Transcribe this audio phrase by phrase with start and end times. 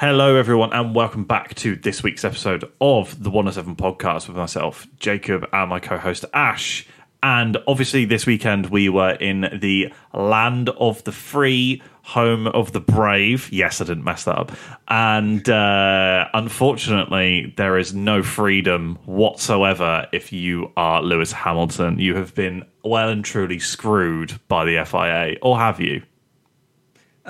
[0.00, 4.86] Hello, everyone, and welcome back to this week's episode of the 107 podcast with myself,
[4.98, 6.86] Jacob, and my co host, Ash.
[7.22, 12.80] And obviously, this weekend we were in the land of the free, home of the
[12.80, 13.52] brave.
[13.52, 14.52] Yes, I didn't mess that up.
[14.88, 21.98] And uh, unfortunately, there is no freedom whatsoever if you are Lewis Hamilton.
[21.98, 26.00] You have been well and truly screwed by the FIA, or have you?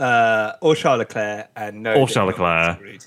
[0.01, 1.95] Uh, or Charles Leclerc, and no.
[1.95, 3.01] Or Charles Leclerc.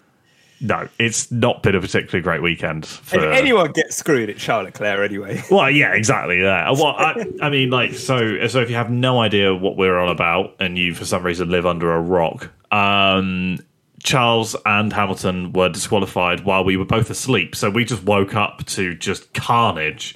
[0.61, 2.85] No, it's not been a particularly great weekend.
[2.85, 3.17] For...
[3.17, 5.41] If anyone gets screwed, it's Charles Leclerc anyway.
[5.51, 6.41] Well, yeah, exactly.
[6.41, 6.71] Yeah.
[6.71, 10.09] Well, I, I, mean, like, so, so if you have no idea what we're on
[10.09, 13.57] about, and you for some reason live under a rock, um,
[14.03, 17.55] Charles and Hamilton were disqualified while we were both asleep.
[17.55, 20.15] So we just woke up to just carnage.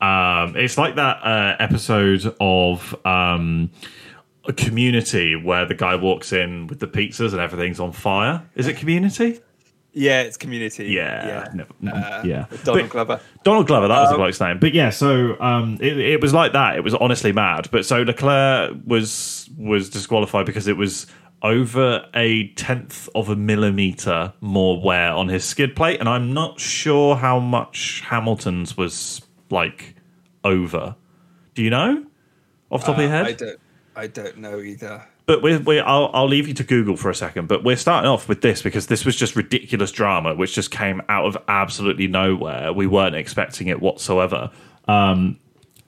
[0.00, 2.96] Um, it's like that uh, episode of.
[3.06, 3.70] Um,
[4.46, 8.42] a community where the guy walks in with the pizzas and everything's on fire.
[8.54, 9.40] Is it community?
[9.94, 10.86] Yeah, it's Community.
[10.86, 12.46] Yeah, yeah, uh, yeah.
[12.64, 13.20] Donald but, Glover.
[13.44, 14.58] Donald Glover, that was um, the bloke's name.
[14.58, 16.76] But yeah, so um, it, it was like that.
[16.76, 17.68] It was honestly mad.
[17.70, 21.06] But so Leclerc was was disqualified because it was
[21.42, 26.58] over a tenth of a millimeter more wear on his skid plate, and I'm not
[26.58, 29.94] sure how much Hamilton's was like
[30.42, 30.96] over.
[31.54, 32.04] Do you know
[32.68, 33.26] off the top uh, of your head?
[33.26, 33.60] I don't.
[33.96, 35.06] I don't know either.
[35.26, 37.48] But we we I'll, I'll leave you to Google for a second.
[37.48, 41.00] But we're starting off with this because this was just ridiculous drama, which just came
[41.08, 42.72] out of absolutely nowhere.
[42.72, 44.50] We weren't expecting it whatsoever.
[44.86, 45.38] Um,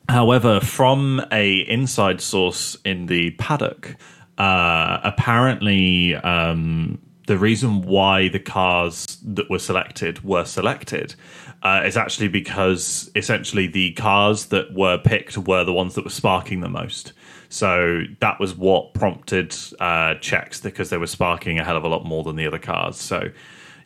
[0.08, 3.96] however, from a inside source in the paddock,
[4.38, 11.14] uh, apparently um, the reason why the cars that were selected were selected
[11.62, 16.10] uh, is actually because essentially the cars that were picked were the ones that were
[16.10, 17.12] sparking the most.
[17.56, 21.88] So that was what prompted uh, checks because they were sparking a hell of a
[21.88, 22.98] lot more than the other cars.
[22.98, 23.30] So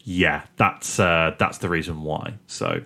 [0.03, 2.35] yeah, that's uh, that's the reason why.
[2.49, 2.83] So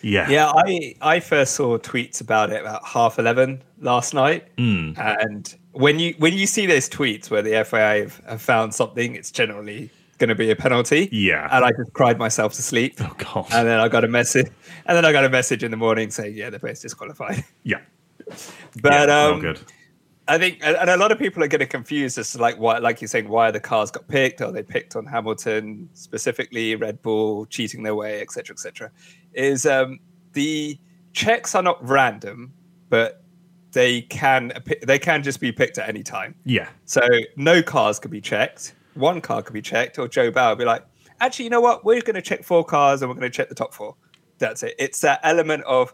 [0.00, 0.52] yeah, yeah.
[0.56, 4.98] I I first saw tweets about it about half eleven last night, mm.
[4.98, 9.14] and when you when you see those tweets where the FIA have, have found something,
[9.14, 11.10] it's generally going to be a penalty.
[11.12, 11.46] Yeah.
[11.52, 12.94] And I just cried myself to sleep.
[13.00, 13.48] Oh god.
[13.52, 14.50] And then I got a message,
[14.86, 17.80] and then I got a message in the morning saying, "Yeah, they're both disqualified." Yeah.
[18.80, 19.60] But yeah, um, good.
[20.30, 23.00] I think, and a lot of people are getting confused as to like why, like
[23.00, 27.46] you're saying, why the cars got picked, or they picked on Hamilton specifically, Red Bull
[27.46, 28.92] cheating their way, etc., etc.
[29.32, 29.98] Is um,
[30.34, 30.78] the
[31.14, 32.52] checks are not random,
[32.90, 33.24] but
[33.72, 34.52] they can
[34.84, 36.36] they can just be picked at any time.
[36.44, 36.68] Yeah.
[36.84, 37.02] So
[37.34, 38.76] no cars could be checked.
[38.94, 40.84] One car could be checked, or Jo Bauer would be like,
[41.20, 41.84] actually, you know what?
[41.84, 43.96] We're going to check four cars, and we're going to check the top four.
[44.38, 44.76] That's it.
[44.78, 45.92] It's that element of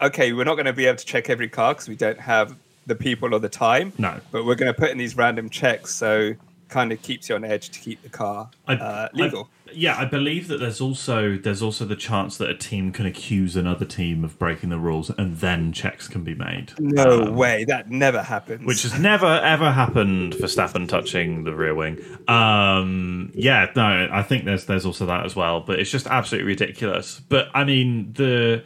[0.00, 2.56] okay, we're not going to be able to check every car because we don't have
[2.86, 3.92] the people or the time.
[3.98, 4.20] No.
[4.30, 6.34] But we're going to put in these random checks so
[6.72, 9.50] kind of keeps you on edge to keep the car uh, legal.
[9.68, 13.06] I, yeah, I believe that there's also there's also the chance that a team can
[13.06, 16.72] accuse another team of breaking the rules and then checks can be made.
[16.78, 18.66] No um, way, that never happens.
[18.66, 21.98] Which has never ever happened for Verstappen touching the rear wing.
[22.28, 26.48] Um, yeah, no, I think there's there's also that as well, but it's just absolutely
[26.48, 27.20] ridiculous.
[27.28, 28.64] But I mean the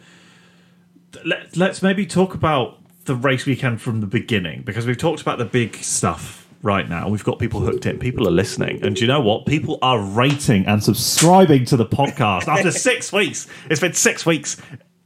[1.25, 5.39] let, let's maybe talk about the race weekend from the beginning because we've talked about
[5.39, 7.09] the big stuff right now.
[7.09, 7.99] We've got people hooked in.
[7.99, 8.83] People are listening.
[8.85, 9.47] And do you know what?
[9.47, 13.47] People are rating and subscribing to the podcast after six weeks.
[13.71, 14.57] It's been six weeks.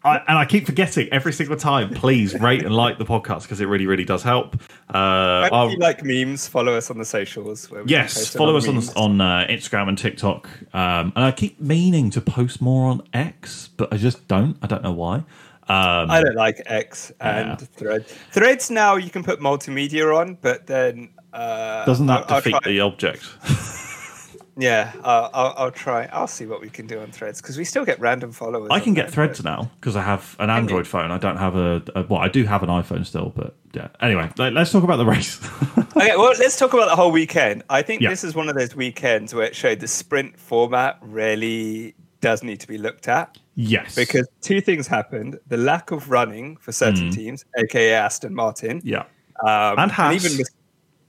[0.03, 1.91] I, and I keep forgetting every single time.
[1.91, 4.57] Please rate and like the podcast because it really, really does help.
[4.89, 7.71] Uh, if you like memes, follow us on the socials.
[7.85, 8.91] yes, follow us memes.
[8.95, 10.49] on, on uh, Instagram and TikTok.
[10.73, 14.57] Um, and I keep meaning to post more on X, but I just don't.
[14.63, 15.25] I don't know why.
[15.71, 17.55] Um, I don't like X and yeah.
[17.55, 18.13] Threads.
[18.33, 22.61] Threads now you can put multimedia on, but then uh, doesn't that I'll, defeat I'll
[22.63, 23.25] the object?
[24.57, 26.07] yeah, uh, I'll, I'll, try.
[26.07, 28.67] I'll see what we can do on Threads because we still get random followers.
[28.73, 31.13] I can get Threads now because I have an Android phone.
[31.13, 33.89] I don't have a, a, well, I do have an iPhone still, but yeah.
[34.01, 35.41] Anyway, let's talk about the race.
[35.79, 37.63] okay, well, let's talk about the whole weekend.
[37.71, 38.11] I think yeah.
[38.11, 42.61] this is one of those weekends where it showed the sprint format really does need
[42.61, 43.39] to be looked at.
[43.55, 43.95] Yes.
[43.95, 47.15] Because two things happened the lack of running for certain mm.
[47.15, 48.81] teams, aka Aston Martin.
[48.85, 49.05] Yeah.
[49.45, 50.25] Um, and Haas.
[50.25, 50.47] And even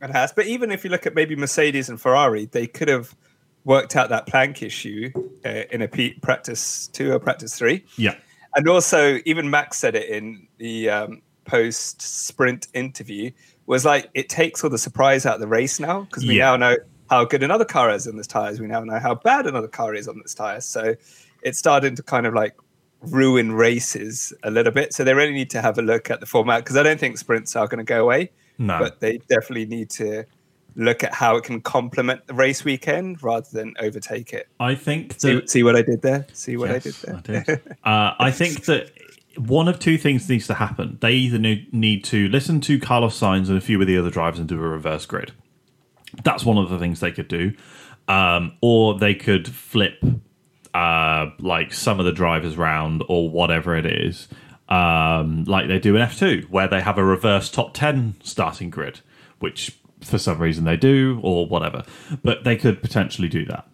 [0.02, 0.32] and Haas.
[0.34, 3.16] But even if you look at maybe Mercedes and Ferrari, they could have
[3.64, 5.12] worked out that plank issue
[5.46, 7.86] uh, in a P- practice two or practice three.
[7.98, 8.16] Yeah.
[8.56, 13.32] And also, even Max said it in the um, post sprint interview
[13.66, 16.46] was like, it takes all the surprise out of the race now because we yeah.
[16.46, 16.76] now know
[17.12, 18.62] how good another car is on this tires.
[18.62, 20.64] We now know how bad another car is on this tires.
[20.64, 20.96] So
[21.44, 22.56] it's starting to kind of like
[23.02, 24.94] ruin races a little bit.
[24.94, 27.18] So they really need to have a look at the format because I don't think
[27.18, 28.32] sprints are going to go away.
[28.58, 28.80] No.
[28.80, 30.24] But they definitely need to
[30.78, 34.48] look at how it can complement the race weekend rather than overtake it.
[34.62, 36.26] I think See, that see what I did there?
[36.32, 37.40] See what Yes, I did there?
[37.40, 37.76] I did.
[37.84, 38.90] uh, I think that
[39.36, 40.98] one of two things needs to happen.
[41.02, 44.10] They either need, need to listen to Carlos Sainz and a few of the other
[44.10, 45.34] drivers and do a reverse grid.
[46.24, 47.54] That's one of the things they could do.
[48.08, 50.04] Um, or they could flip
[50.74, 54.28] uh, like some of the drivers round or whatever it is,
[54.70, 59.02] um, like they do in F2, where they have a reverse top 10 starting grid,
[59.40, 61.84] which for some reason they do or whatever.
[62.24, 63.68] But they could potentially do that.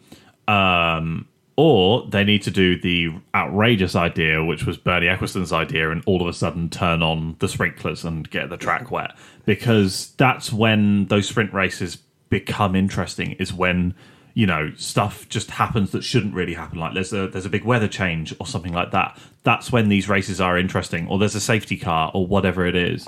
[0.51, 6.03] Um, or they need to do the outrageous idea, which was Bernie Ecclestone's idea, and
[6.05, 9.11] all of a sudden turn on the sprinklers and get the track wet.
[9.45, 11.97] Because that's when those sprint races
[12.29, 13.93] become interesting, is when
[14.33, 16.79] you know stuff just happens that shouldn't really happen.
[16.79, 19.17] Like there's a there's a big weather change or something like that.
[19.43, 23.07] That's when these races are interesting or there's a safety car or whatever it is.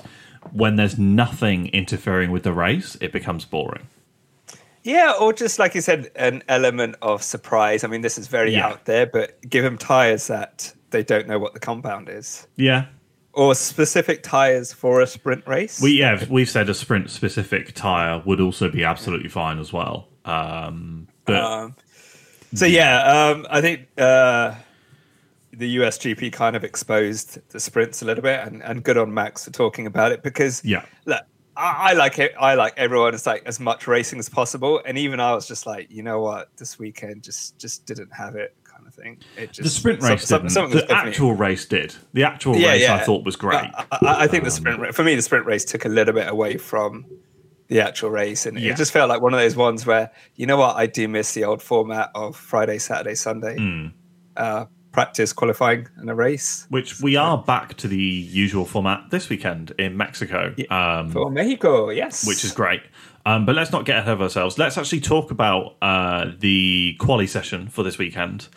[0.54, 3.88] When there's nothing interfering with the race it becomes boring.
[4.84, 7.84] Yeah, or just like you said, an element of surprise.
[7.84, 8.68] I mean, this is very Yeah.
[8.68, 12.86] out there, but give them tires that they don't know what the compound is, yeah
[13.34, 15.82] or specific tires for a sprint race.
[15.82, 20.08] we yeah we've said a sprint specific tire would also be absolutely fine as well
[20.26, 21.76] um but Um,
[22.56, 24.56] so yeah, um, I think uh,
[25.54, 29.46] the USGP kind of exposed the sprints a little bit, and, and good on Max
[29.46, 30.84] for talking about it because Yeah.
[31.06, 31.22] look,
[31.56, 32.34] I, I like it.
[32.40, 33.14] I like everyone.
[33.14, 36.22] It's like as much racing as possible, and even I was just like, you know
[36.22, 38.56] what, this weekend just just didn't have it,
[39.02, 39.18] thing.
[39.38, 40.72] It just the sprint race some- didn't.
[40.74, 44.24] was the actual race did the actual Yeah, race i thought was great I, I-
[44.24, 46.58] I think the Um, sprint for me the sprint race took a little bit away
[46.58, 47.06] from
[47.68, 48.72] the actual race, and Yeah.
[48.74, 51.34] it just felt like one of those ones where you know what I do miss
[51.36, 53.88] the old format of Friday, Saturday, Sunday Hmm.
[54.36, 59.30] uh, practice qualifying and a race which we are back to the usual format this
[59.30, 61.92] weekend in mexico um for Mexico.
[61.92, 62.82] Yes, which is great.
[63.26, 64.58] Um, but let's not get ahead of ourselves.
[64.58, 68.48] Let's actually talk about uh, the quali session for this weekend.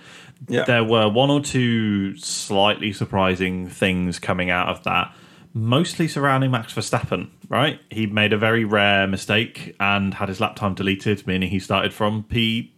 [0.48, 0.64] Yeah.
[0.64, 5.14] There were one or two slightly surprising things coming out of that,
[5.52, 7.80] mostly surrounding Max Verstappen, right?
[7.90, 11.92] He made a very rare mistake and had his lap time deleted, meaning he started
[11.92, 12.72] from P,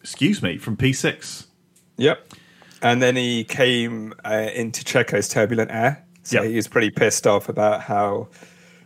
[0.00, 1.46] excuse me, from P6.
[1.98, 2.34] Yep.
[2.82, 6.04] And then he came uh, into Checo's turbulent air.
[6.22, 6.48] So Yeah.
[6.48, 8.28] he was pretty pissed off about how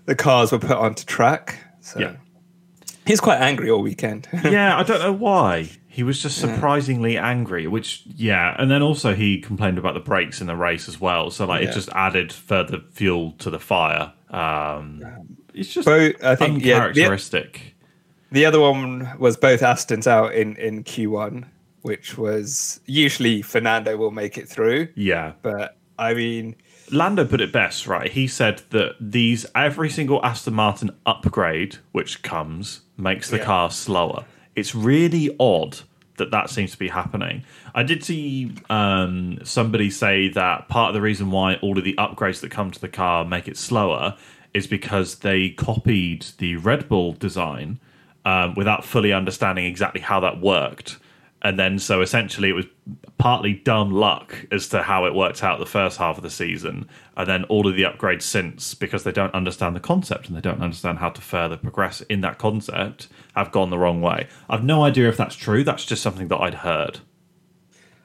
[0.07, 1.59] the cars were put onto track.
[1.81, 2.13] So Yeah.
[3.07, 4.29] He's quite angry all weekend.
[4.45, 5.71] yeah, I don't know why.
[5.89, 10.41] He was just surprisingly angry, which yeah, and then also he complained about the brakes
[10.41, 11.31] in the race as well.
[11.31, 11.69] So like Yeah.
[11.71, 14.13] it just added further fuel to the fire.
[14.31, 15.03] Um,
[15.53, 17.75] it's just Both, I think, yeah, the- uncharacteristic.
[18.31, 21.45] The other one was both Astons out in, in Q1,
[21.83, 24.89] which was usually Fernando will make it through.
[24.95, 26.57] Yeah, But I mean,
[26.91, 28.11] Lando put it best, right?
[28.11, 33.45] He said that these every single Aston Martin upgrade which comes makes the Yeah.
[33.45, 34.25] car slower.
[34.55, 35.79] It's really odd
[36.19, 37.43] that that seems to be happening.
[37.75, 41.95] I did see um, somebody say that part of the reason why all of the
[41.95, 44.17] upgrades that come to the car make it slower
[44.53, 47.81] is because they copied the Red Bull design
[48.27, 50.99] um, without fully understanding exactly how that worked.
[51.45, 52.67] And then, so essentially, it was
[53.19, 56.89] partly dumb luck as to how it worked out the first half of the season.
[57.17, 60.41] And then all of the upgrades since, because they don't understand the concept and they
[60.41, 64.29] don't understand how to further progress in that concept, have gone the wrong way.
[64.49, 65.65] I've no idea if that's true.
[65.65, 67.01] That's just something that I'd heard.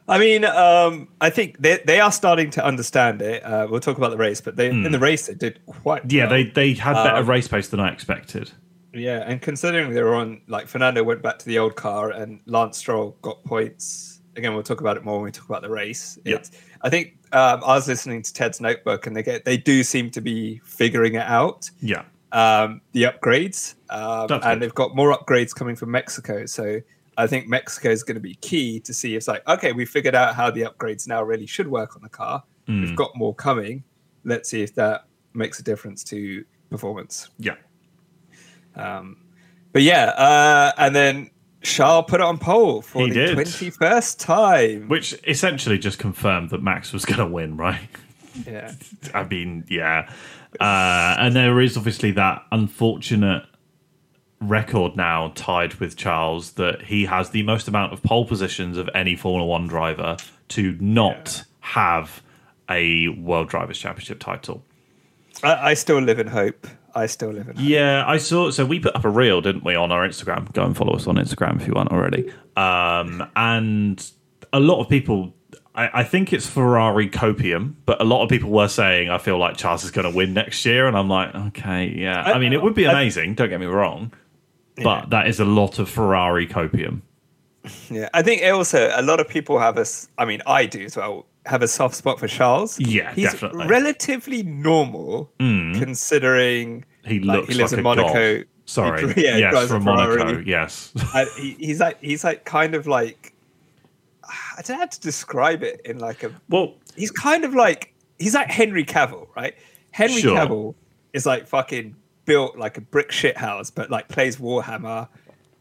[0.07, 3.43] I mean, um, I think they, they are starting to understand it.
[3.43, 6.09] Uh, we'll talk about the race, but they, in the race, they did quite.
[6.11, 6.29] Yeah, well.
[6.31, 8.51] they, they had better Um, race pace than I expected.
[8.93, 12.39] Yeah, and considering they were on, like Fernando went back to the old car and
[12.45, 14.21] Lance Stroll got points.
[14.35, 16.17] Again, we'll talk about it more when we talk about the race.
[16.23, 16.35] Yeah.
[16.35, 16.51] It's-
[16.81, 20.11] I think um, I was listening to Ted's notebook, and they get they do seem
[20.11, 21.69] to be figuring it out.
[21.79, 22.03] Yeah.
[22.31, 24.59] Um, the upgrades, um, and good.
[24.59, 26.45] they've got more upgrades coming from Mexico.
[26.45, 26.79] So
[27.17, 29.13] I think Mexico is going to be key to see.
[29.15, 32.03] if It's like okay, we figured out how the upgrades now really should work on
[32.03, 32.43] the car.
[32.67, 32.81] Hmm.
[32.81, 33.83] We've got more coming.
[34.23, 37.29] Let's see if that makes a difference to performance.
[37.39, 37.55] Yeah.
[38.77, 39.17] Um,
[39.73, 41.29] but yeah, uh, and then
[41.61, 44.87] Charles put it on pole for He the twenty-first time.
[44.87, 47.89] Which essentially just confirmed that Max was going to win, right?
[48.45, 48.73] Yeah,
[49.13, 50.09] I mean, yeah.
[50.59, 53.43] Uh, and there is obviously that unfortunate
[54.39, 58.89] record now tied with Charles that he has the most amount of pole positions of
[58.93, 60.17] any Formula One driver
[60.49, 62.21] to not have
[62.69, 64.63] a World Drivers' Championship title.
[65.43, 66.67] I, I still live in hope.
[66.97, 67.55] I still live in.
[67.57, 68.49] Yeah, I saw.
[68.51, 70.51] So we put up a reel, didn't we, on our Instagram?
[70.53, 72.29] Go and follow us on Instagram if you aren't already.
[72.55, 74.05] Um, and
[74.51, 75.33] a lot of people,
[75.75, 79.37] I, I think it's Ferrari copium, but a lot of people were saying, I feel
[79.37, 80.87] like Charles is going to win next year.
[80.87, 82.23] And I'm like, okay, yeah.
[82.23, 83.35] I, I- mean, it would be I- amazing.
[83.35, 84.11] don't get me wrong.
[84.83, 87.01] but that is a lot of Ferrari copium.
[87.89, 89.81] Yeah, I think also a lot of people have a.
[89.81, 91.25] s- I mean, I do as well.
[91.47, 92.79] Have a soft spot for Charles.
[92.79, 93.65] Yeah, he's definitely.
[93.65, 93.69] Mm.
[93.69, 98.43] relatively normal considering He like, he lives like in Monaco.
[98.65, 100.39] Sorry, He- yeah, yes, from Monaco.
[100.45, 103.33] Yes, Uh, he, he's like he's like kind of like
[104.23, 106.31] I don't know how to describe it in like a.
[106.49, 109.55] well, He's kind of like he's like Henry Cavill, right?
[109.91, 110.35] Henry Sure.
[110.37, 110.75] Cavill
[111.13, 115.07] is like fucking built like a brick shit house, but like plays Warhammer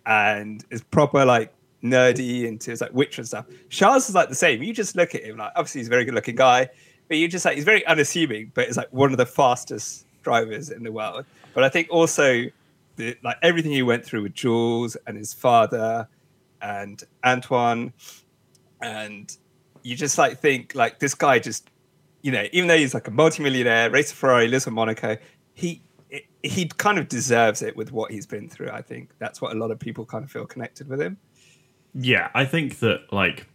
[0.04, 1.52] and is proper like
[1.90, 3.46] nerdy into his like Witcher and stuff.
[3.68, 4.62] Charles is like the same.
[4.62, 6.68] You just look at him like obviously he's a very good looking guy,
[7.08, 10.70] but you just like he's very unassuming, but is like one of the fastest drivers
[10.70, 11.24] in the world.
[11.54, 12.44] But I think also
[12.96, 16.08] the, like everything he went through with Jules and his father
[16.60, 17.92] and Anthoine,
[18.80, 19.36] and
[19.82, 21.70] you just like think like this guy just
[22.22, 25.16] you know even though he's like a multimillionaire, races a Ferrari, lives in Monaco,
[25.54, 25.82] he
[26.42, 28.70] he kind of deserves it with what he's been through.
[28.70, 31.16] I think that's what a lot of people kind of feel connected with him.
[31.98, 33.46] Yeah, I think that like,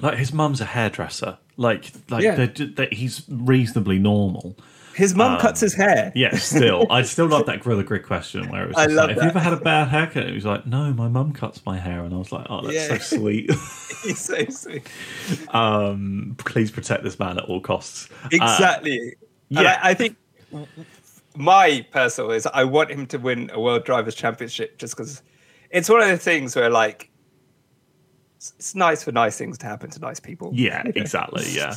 [0.00, 1.38] like his mum's a hairdresser.
[1.56, 2.34] Like, like Yeah.
[2.34, 4.56] they're that he's reasonably normal.
[4.94, 6.12] His mum cuts his hair.
[6.14, 9.08] Yeah, still, I still love that Grill the Grid question where it was I love
[9.08, 11.32] like, "Have you ever had a bad haircut?" And he was like, "No, my mum
[11.32, 12.98] cuts my hair," and I was like, "Oh, that's Yeah.
[12.98, 13.50] so sweet."
[14.04, 14.86] he's so sweet.
[15.52, 18.08] um, please protect this man at all costs.
[18.24, 18.98] Uh, Exactly.
[19.50, 19.80] And yeah.
[19.82, 20.16] I, I think
[21.36, 25.22] my personal is I want him to win a World Drivers' Championship just because
[25.70, 27.10] it's one of the things where like
[28.58, 30.50] it's, nice for nice things to happen to nice people.
[30.54, 31.44] yeah, exactly.
[31.50, 31.74] Yeah.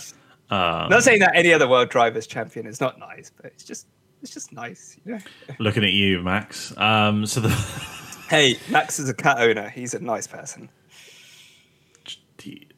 [0.49, 3.87] Um, Not saying that any other World Drivers champion is not nice, but it's just
[4.21, 5.19] it's just nice, you know.
[5.59, 6.75] looking at you, Max.
[6.77, 7.49] Um, so the
[8.29, 9.69] Hey, Max is a cat owner.
[9.69, 10.69] He's a nice person.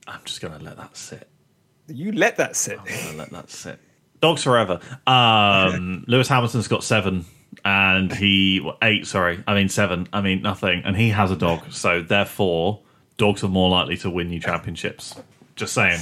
[0.07, 1.29] I'm just gonna let that sit.
[1.87, 2.79] You let that sit.
[3.15, 3.79] Let that sit.
[4.21, 4.79] Dogs forever.
[5.05, 7.25] Um, Lewis Hamilton's got seven,
[7.63, 9.05] and he well, eight.
[9.05, 10.07] Sorry, I mean seven.
[10.11, 11.71] I mean nothing, and he has a dog.
[11.71, 12.81] So therefore,
[13.19, 15.13] dogs are more likely to win you championships.
[15.55, 15.99] Just saying.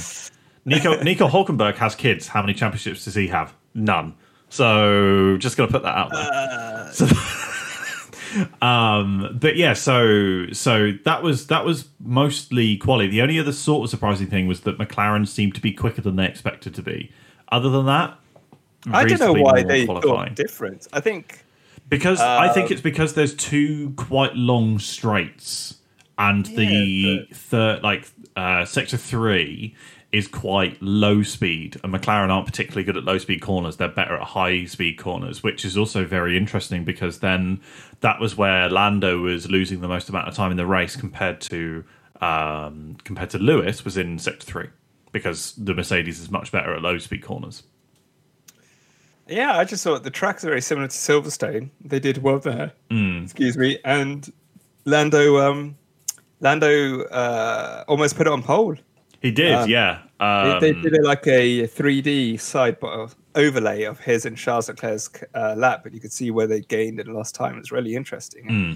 [0.64, 2.28] Nico Nico Hulkenberg has kids.
[2.28, 3.52] How many championships does he have?
[3.74, 4.14] None.
[4.48, 6.88] So just gonna put that out there.
[6.92, 7.06] So-
[8.62, 13.08] um, but yeah, so so that was that was mostly quality.
[13.10, 16.16] The only other sort of surprising thing was that McLaren seemed to be quicker than
[16.16, 17.10] they expected to be.
[17.50, 18.18] Other than that,
[18.92, 20.34] I don't know why they qualifying.
[20.34, 20.86] different.
[20.92, 21.44] I think
[21.88, 25.77] Because I think Um, it's because there's two quite long straights,
[26.18, 29.74] and the Yeah, third, like uh, sector three,
[30.10, 33.76] is quite low speed, and McLaren aren't particularly good at low speed corners.
[33.76, 37.60] They're better at high speed corners, which is also very interesting because then
[38.00, 41.40] that was where Lando was losing the most amount of time in the race compared
[41.42, 41.84] to
[42.20, 44.68] um, compared to Lewis was in sector three
[45.12, 47.62] because the Mercedes is much better at low speed corners.
[49.28, 51.68] Yeah, I just thought the tracks are very similar to Silverstone.
[51.84, 52.72] They did well there.
[52.90, 53.24] Hmm.
[53.24, 53.78] Excuse me.
[53.84, 54.32] And
[54.86, 55.76] Lando, um,
[56.40, 58.76] Lando uh, almost put it on pole.
[59.20, 59.98] He did, Um, yeah.
[60.20, 62.76] They- Um, they did it like a 3D side
[63.34, 66.98] overlay of his and Charles Leclerc's uh, lap, but you could see where they gained
[67.00, 67.54] and lost time.
[67.54, 68.48] It was really interesting.
[68.48, 68.72] Hmm.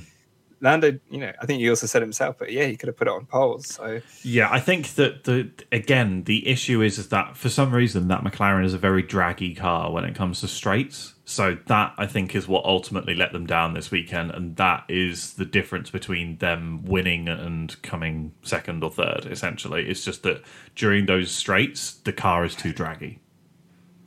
[0.60, 3.08] Lando, you know, I think he also said himself, but yeah, he could have put
[3.08, 3.66] it on poles.
[3.74, 8.06] So Yeah, I think that the again the issue is is that for some reason
[8.08, 11.14] that McLaren is a very draggy car when it comes to straights.
[11.32, 15.34] So that I think is what ultimately let them down this weekend, and that is
[15.34, 19.26] the difference between them winning and coming second or third.
[19.26, 20.42] Essentially, it's just that
[20.76, 23.18] during those straights the car is too draggy.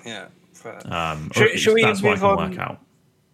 [0.05, 0.27] yeah.
[0.85, 2.49] Um, Should- or at least should we that's what I move can on?
[2.51, 2.79] work out.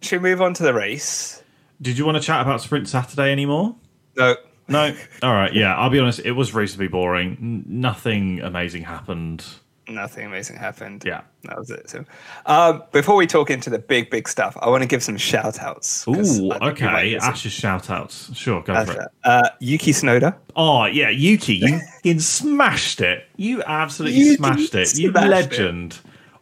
[0.02, 1.42] Should we move on to the race?
[1.80, 3.74] Did you want to chat about Sprint Saturday anymore?
[4.16, 4.36] No.
[4.68, 4.94] No.
[5.22, 5.52] All right.
[5.52, 6.20] Yeah, I'll be honest.
[6.24, 7.36] It was reasonably boring.
[7.40, 9.44] N- nothing amazing happened.
[9.88, 11.02] Nothing amazing happened.
[11.04, 11.22] Yeah.
[11.44, 11.90] That was it.
[11.90, 12.04] So,
[12.46, 15.60] um, before we talk into the big, big stuff, I want to give some shout
[15.60, 16.06] outs.
[16.06, 17.16] Ooh, okay.
[17.16, 18.34] Ash's shout outs.
[18.36, 19.08] Sure, go for it.
[19.24, 20.36] Uh, Yuki Tsunoda.
[20.54, 23.26] Oh, yeah, Yuki, you fucking smashed it.
[23.36, 24.96] You absolutely You smashed it.
[24.96, 25.28] You smashed it.
[25.28, 25.98] legend.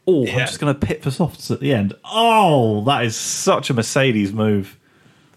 [0.06, 1.94] Oh, I'm just going to pit for softs at the end.
[2.04, 4.78] Oh, that is such a Mercedes move.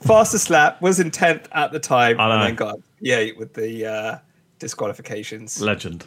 [0.02, 2.20] Fastest lap was in 10th at the time.
[2.20, 2.34] I know.
[2.34, 4.18] And then got, yeah, with the uh,
[4.60, 5.62] disqualifications.
[5.62, 6.06] Legend.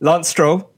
[0.00, 0.70] Lance Stroll.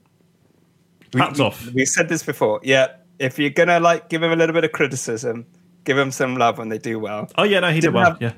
[1.15, 1.73] We- Hats we, off.
[1.73, 2.61] We said this before.
[2.63, 2.89] Yeah.
[3.19, 5.47] If you're going to like give him a little bit of criticism,
[5.85, 7.29] give him some love when they do well.
[7.37, 8.11] Oh, yeah, no, he did Didn't well.
[8.13, 8.33] have- yeah.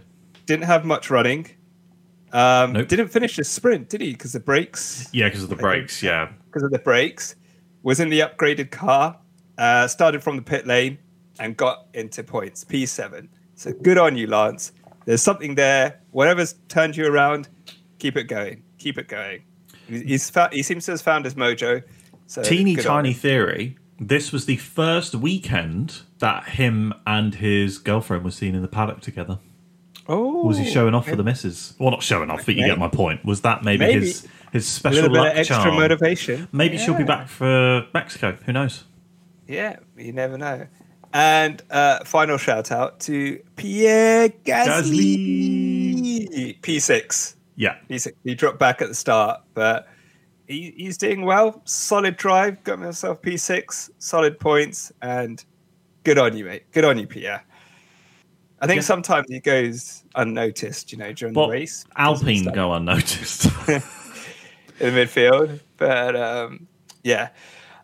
[0.46, 1.46] Didn't have much running.
[2.32, 2.88] Um, Nope.
[2.88, 4.12] Didn't finish the sprint, did he?
[4.12, 5.08] Because the brakes.
[5.12, 6.02] Yeah, because of the brakes.
[6.02, 6.28] Yeah.
[6.46, 7.36] because of the brakes,
[7.82, 9.16] was in the upgraded car,
[9.56, 10.98] uh, started from the pit lane,
[11.38, 13.28] and got into points P7.
[13.54, 14.72] So good on you, Lance.
[15.06, 16.00] There's something there.
[16.10, 17.48] Whatever's turned you around,
[17.98, 18.62] keep it going.
[18.78, 19.42] Keep it going.
[19.88, 21.82] He's, he's fa- he seems to have found his mojo.
[22.26, 23.76] So Teeny tiny theory.
[24.00, 29.00] This was the first weekend that him and his girlfriend were seen in the paddock
[29.00, 29.38] together.
[30.08, 31.74] Oh, was he showing off for the misses?
[31.78, 33.24] Well, not showing off, but you get my point.
[33.24, 34.00] Was that maybe, Maybe.
[34.00, 35.76] his his a special little bit luck of extra charm?
[35.76, 36.48] motivation.
[36.52, 37.06] Maybe she'll be Yeah.
[37.06, 38.36] back for Mexico.
[38.44, 38.84] Who knows?
[39.48, 40.66] Yeah, you never know.
[41.12, 44.28] And uh, final shout out to Pierre
[45.24, 46.60] Gasly.
[46.60, 47.34] P6.
[47.56, 48.12] Yeah, P6.
[48.24, 49.88] He dropped back at the start, but
[50.46, 51.62] he, he's doing well.
[51.64, 52.62] Solid drive.
[52.64, 53.90] Got myself P6.
[53.98, 54.92] Solid points.
[55.02, 55.44] And
[56.04, 56.70] good on you, mate.
[56.72, 57.44] Good on you, Pierre.
[58.60, 58.82] I think Yeah.
[58.82, 61.84] sometimes he goes unnoticed, you know, during well, the race.
[61.96, 63.46] Alpine go unnoticed.
[63.68, 65.60] in the midfield.
[65.76, 66.66] But um,
[67.02, 67.30] yeah.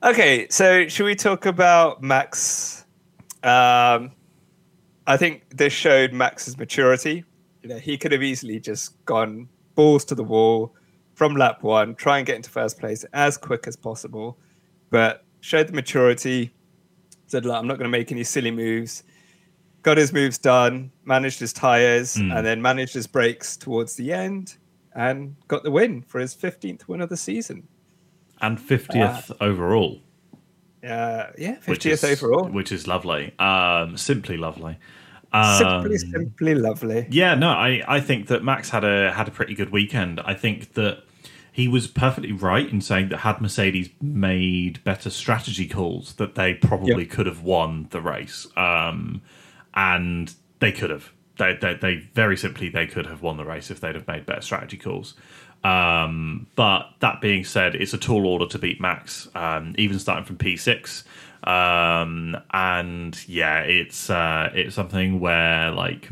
[0.02, 2.86] Okay, so should we talk about Max?
[3.42, 4.12] Um,
[5.06, 7.24] I think this showed Max's maturity.
[7.62, 10.74] You know, he could have easily just gone balls to the wall
[11.20, 14.38] from lap one, try and get into first place as quick as possible,
[14.88, 16.50] but showed the maturity.
[17.26, 19.02] Said, "Look, I'm not going to make any silly moves."
[19.82, 22.34] Got his moves done, managed his tires, Mm.
[22.34, 24.56] and then managed his brakes towards the end,
[24.94, 27.68] and got the win for his 15th win of the season.
[28.42, 30.00] and 50th overall.
[30.82, 32.48] Uh, yeah, 50th which is, overall.
[32.48, 33.34] which is lovely.
[33.38, 34.78] Um, simply lovely.
[35.34, 37.06] Um, simply, simply lovely.
[37.10, 40.20] Yeah, no, I, I think that Max had a had a pretty good weekend.
[40.20, 41.02] I think that
[41.60, 46.54] he was perfectly right in saying that had Mercedes made better strategy calls, that they
[46.54, 47.10] probably Yep.
[47.10, 48.46] could have won the race.
[48.56, 49.20] Um,
[49.74, 51.12] and they could have.
[51.36, 54.24] They, they, they very simply they could have won the race if they'd have made
[54.24, 55.14] better strategy calls.
[55.62, 60.24] Um, but that being said, it's a tall order to beat Max, um, even starting
[60.24, 61.04] from P6.
[61.46, 66.10] Um, and yeah, it's uh, it's something where like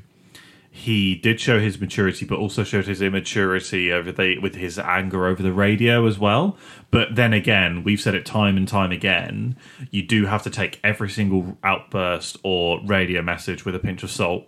[0.79, 5.27] he did show his maturity, but also showed his immaturity over the with his anger
[5.27, 6.57] over the radio as well.
[6.93, 9.57] But then again, we've said it time and time again.
[9.91, 14.11] You do have to take every single outburst or radio message with a pinch of
[14.13, 14.47] salt,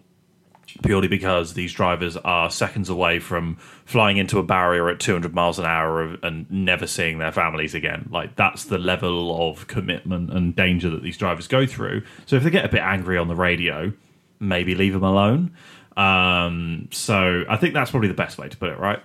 [0.85, 5.59] purely because these drivers are seconds away from flying into a barrier at 200 miles
[5.59, 8.09] an hour and never seeing their families again.
[8.13, 12.05] Like that's the level of commitment and danger that these drivers go through.
[12.27, 13.93] So if they get a bit angry on the radio,
[14.39, 15.57] maybe leave them alone.
[15.97, 19.01] Um, so I think that's probably the best way to put it, right?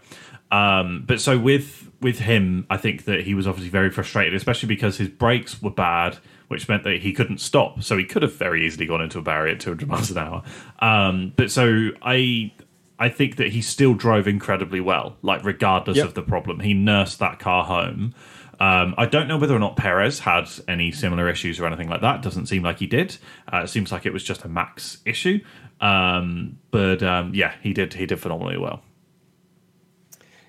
[0.52, 4.68] Um, but so with with him, I think that he was obviously very frustrated, especially
[4.68, 6.18] because his brakes were bad,
[6.50, 7.82] which meant that he couldn't stop.
[7.84, 10.44] So he could have very easily gone into a barrier at 200 miles an hour.
[10.80, 12.54] Um, but so I
[13.00, 16.06] I think that he still drove incredibly well, like regardless Yep.
[16.08, 16.60] of the problem.
[16.60, 18.14] He nursed that car home.
[18.58, 22.00] Um, I don't know whether or not Perez had any similar issues or anything like
[22.00, 22.22] that.
[22.22, 23.18] Doesn't seem like he did.
[23.52, 25.42] Uh, it seems like it was just a Max issue.
[25.82, 27.94] Um, but um, yeah, he did.
[27.94, 28.82] He did phenomenally well.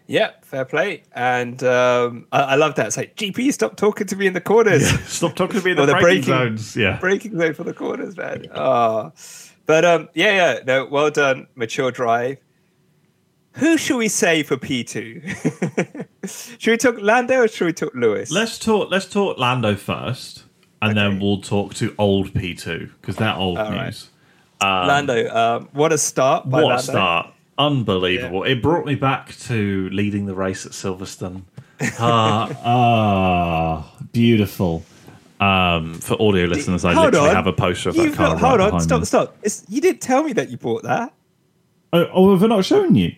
[0.09, 1.03] Yeah, fair play.
[1.13, 2.87] And um, I, I love that.
[2.87, 4.89] It's like, GP, stop talking to me in the corners.
[5.09, 6.77] Stop talking to me in the, the braking- zones.
[6.77, 8.47] Yeah, Breaking zone for the corners, man.
[8.55, 9.13] Oh.
[9.67, 12.39] But um, yeah, yeah, no, well done, mature drive.
[13.55, 16.07] Who should we say for P2?
[16.61, 18.31] should we talk Lando or should we talk Lewis?
[18.31, 18.91] let's talk.
[18.91, 20.45] Let's talk Lando first,
[20.83, 24.09] and then we'll talk to old P two because they're old All right.
[24.63, 24.89] News.
[24.89, 27.33] Lando, um, what a start by What a start!
[27.59, 28.45] Unbelievable.
[28.45, 31.43] It brought me back to leading the race at Silverstone.
[31.99, 34.85] Ah, ah, beautiful.
[35.41, 37.35] Um, for audio listeners, I Hold literally on.
[37.37, 38.29] have a poster of that You've car.
[38.31, 39.05] not- right hold on, stop, me.
[39.07, 39.37] stop.
[39.43, 41.13] It's, you didn't tell me that you bought that.
[41.93, 43.15] Oh, oh, have I not shown you?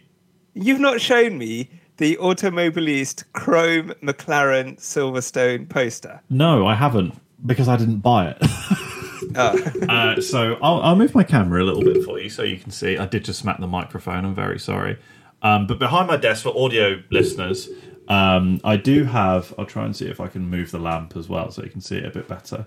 [0.54, 6.20] You've not shown me the Automobilist Chrome McLaren Silverstone poster.
[6.28, 7.14] No, I haven't
[7.46, 8.38] because I didn't buy it.
[9.36, 12.70] uh, so I'll, I'll move my camera a little bit for you so you can
[12.70, 12.96] see.
[12.98, 14.24] I did just smack the microphone.
[14.24, 14.98] I'm very sorry.
[15.42, 17.68] Um, but behind my desk for audio listeners,
[18.08, 19.54] um, I do have.
[19.58, 21.80] I'll try and see if I can move the lamp as well so you can
[21.80, 22.66] see it a bit better.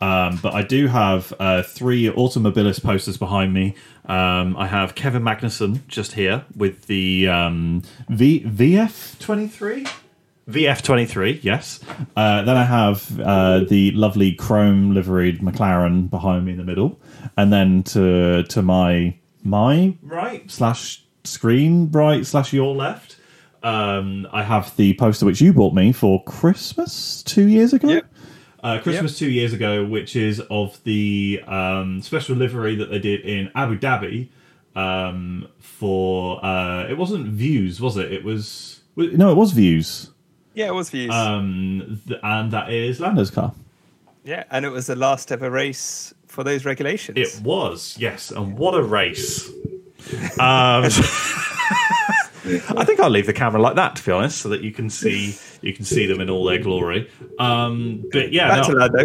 [0.00, 3.76] Um, but I do have uh, three Automobilist posters behind me.
[4.06, 9.88] Um, I have Kevin Magnussen just here with the um, v- VF23.
[10.48, 11.80] VF23, yes.
[12.16, 17.00] Uh, then I have uh, the lovely chrome liveried McLaren behind me in the middle,
[17.36, 23.16] and then to to my my right slash screen right slash your left,
[23.62, 27.88] um, I have the poster which you bought me for Christmas two years ago.
[27.88, 28.06] Yep.
[28.62, 33.20] Uh, Christmas two years ago, which is of the um, special livery that they did
[33.22, 34.28] in Abu Dhabi
[34.76, 36.44] um, for.
[36.44, 38.12] Uh, it wasn't Vuse, was it?
[38.12, 38.80] It was.
[38.96, 40.11] No, it was Vuse.
[40.54, 41.10] Yeah, it was Vuse.
[41.10, 43.52] Um, th- and that is Lando's car.
[44.24, 47.18] yeah, and it was the last ever race for those regulations.
[47.18, 49.48] It was, yes, and what a race!
[50.38, 50.84] Um,
[52.44, 54.90] I think I'll leave the camera like that, to be honest, so that you can
[54.90, 57.08] see you can see them in all their glory.
[57.38, 59.04] Um, but yeah, no, Lando.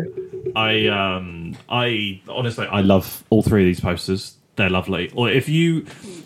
[0.56, 4.37] I um, I honestly I love all three of these posters.
[4.58, 5.12] They're lovely.
[5.15, 5.86] Or if you,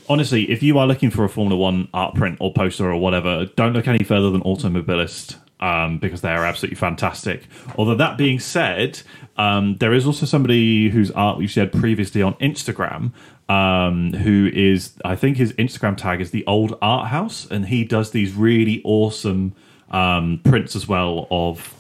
[0.10, 3.46] honestly, if you are looking for a Formula One art print or poster or whatever,
[3.56, 7.44] don't look any further than Automobilist um, because they are absolutely fantastic.
[7.78, 9.02] Although that being said,
[9.38, 13.12] um, there is also somebody whose art we shared previously on Instagram.
[13.50, 17.84] Um, who is I think his Instagram tag is the Old Art House, and he
[17.84, 19.54] does these really awesome
[19.90, 21.76] um, prints as well of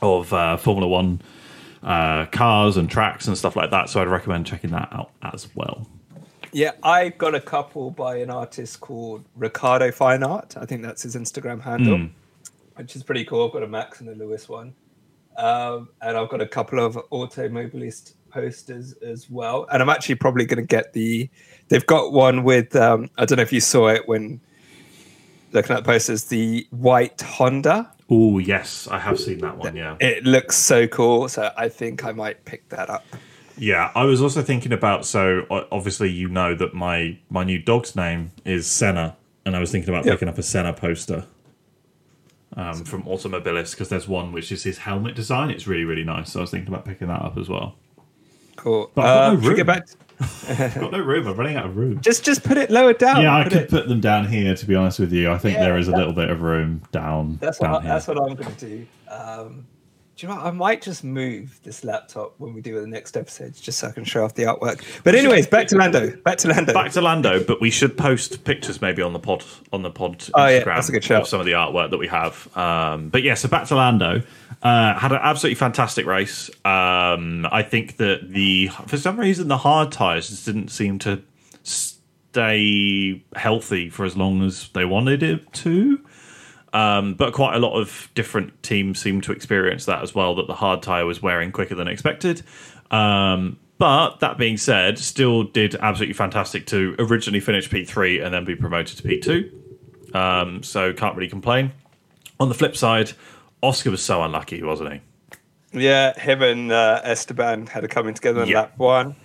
[0.00, 1.20] of uh, Formula One
[1.82, 3.88] uh, cars and tracks and stuff like that.
[3.88, 5.86] So I'd recommend checking that out as well.
[6.52, 10.56] Yeah, I got a couple by an artist called Ricardo Fine Art.
[10.58, 12.10] I think that's his Instagram handle, mm.
[12.76, 13.46] which is pretty cool.
[13.46, 14.74] I've got a Max and a Lewis one.
[15.38, 19.66] Um, and I've got a couple of automobilist posters as well.
[19.72, 21.30] And I'm actually probably going to get the.
[21.68, 22.76] They've got one with.
[22.76, 24.40] Um, I don't know if you saw it when
[25.52, 26.24] looking at the posters.
[26.24, 29.74] The white Honda Oh yes, I have seen that one.
[29.76, 31.28] Yeah, it looks so cool.
[31.28, 33.04] So I think I might pick that up.
[33.56, 35.06] Yeah, I was also thinking about.
[35.06, 39.70] So obviously, you know that my my new dog's name is Senna, and I was
[39.70, 40.14] thinking about yep.
[40.14, 41.26] picking up a Senna poster
[42.56, 45.50] um, from Automobilist because there's one which is his helmet design.
[45.50, 46.32] It's really really nice.
[46.32, 47.76] So I was thinking about picking that up as well.
[48.56, 48.90] Cool.
[48.94, 49.88] But uh, no get back.
[50.80, 51.26] got no room.
[51.26, 52.00] I'm running out of room.
[52.00, 53.22] Just just put it lower down.
[53.22, 53.70] Yeah, I could it...
[53.70, 54.54] put them down here.
[54.54, 56.82] To be honest with you, I think yeah, there is a little bit of room
[56.92, 57.38] down.
[57.40, 58.86] That's down what I, that's what I'm going to do.
[59.08, 59.66] Um,
[60.16, 60.46] do you know what?
[60.46, 63.92] I might just move this laptop when we do the next episode, just so I
[63.92, 64.84] can show off the artwork.
[65.04, 66.14] But anyways, back to Lando.
[66.16, 66.72] Back to Lando.
[66.74, 67.42] Back to Lando.
[67.42, 70.64] But we should post pictures maybe on the pod on the pod Instagram oh, yeah,
[70.64, 71.22] that's a good show.
[71.22, 72.54] of some of the artwork that we have.
[72.56, 74.22] Um, but yeah, so back to Lando.
[74.62, 76.50] Uh, had an absolutely fantastic race.
[76.64, 81.22] Um, I think that the for some reason the hard tires just didn't seem to
[81.62, 86.00] stay healthy for as long as they wanted it to.
[86.72, 90.34] Um, but quite a lot of different teams seem to experience that as well.
[90.34, 92.42] That the hard tire was wearing quicker than expected.
[92.90, 98.44] Um, but that being said, still did absolutely fantastic to originally finish P3 and then
[98.44, 100.14] be promoted to P2.
[100.14, 101.72] Um, so can't really complain.
[102.38, 103.12] On the flip side,
[103.62, 105.00] Oscar was so unlucky, wasn't he?
[105.72, 108.60] Yeah, him and uh, Esteban had a coming together in yeah.
[108.60, 109.16] lap one.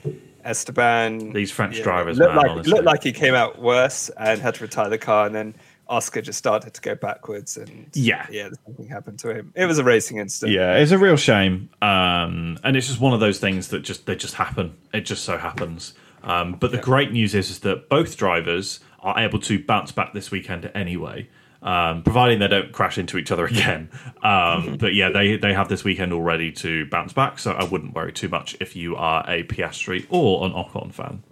[0.44, 4.40] Esteban, these French yeah, drivers, looked man, like looked like he came out worse and
[4.40, 5.54] had to retire the car, and then
[5.90, 9.54] Oscar just started to go backwards, and yeah, yeah, something happened to him.
[9.56, 10.56] It was a racing incident.
[10.56, 14.06] Yeah, it's a real shame, um, and it's just one of those things that just
[14.06, 14.76] they just happen.
[14.94, 15.94] It just so happens.
[16.24, 16.84] Um, but the yeah.
[16.84, 21.30] great news is, is that both drivers are able to bounce back this weekend anyway
[21.62, 23.90] um, providing they don't crash into each other again.
[24.24, 27.94] Um, but yeah, they they have this weekend already to bounce back, so I wouldn't
[27.94, 31.24] worry too much if you are a Piastri or an Ocon fan.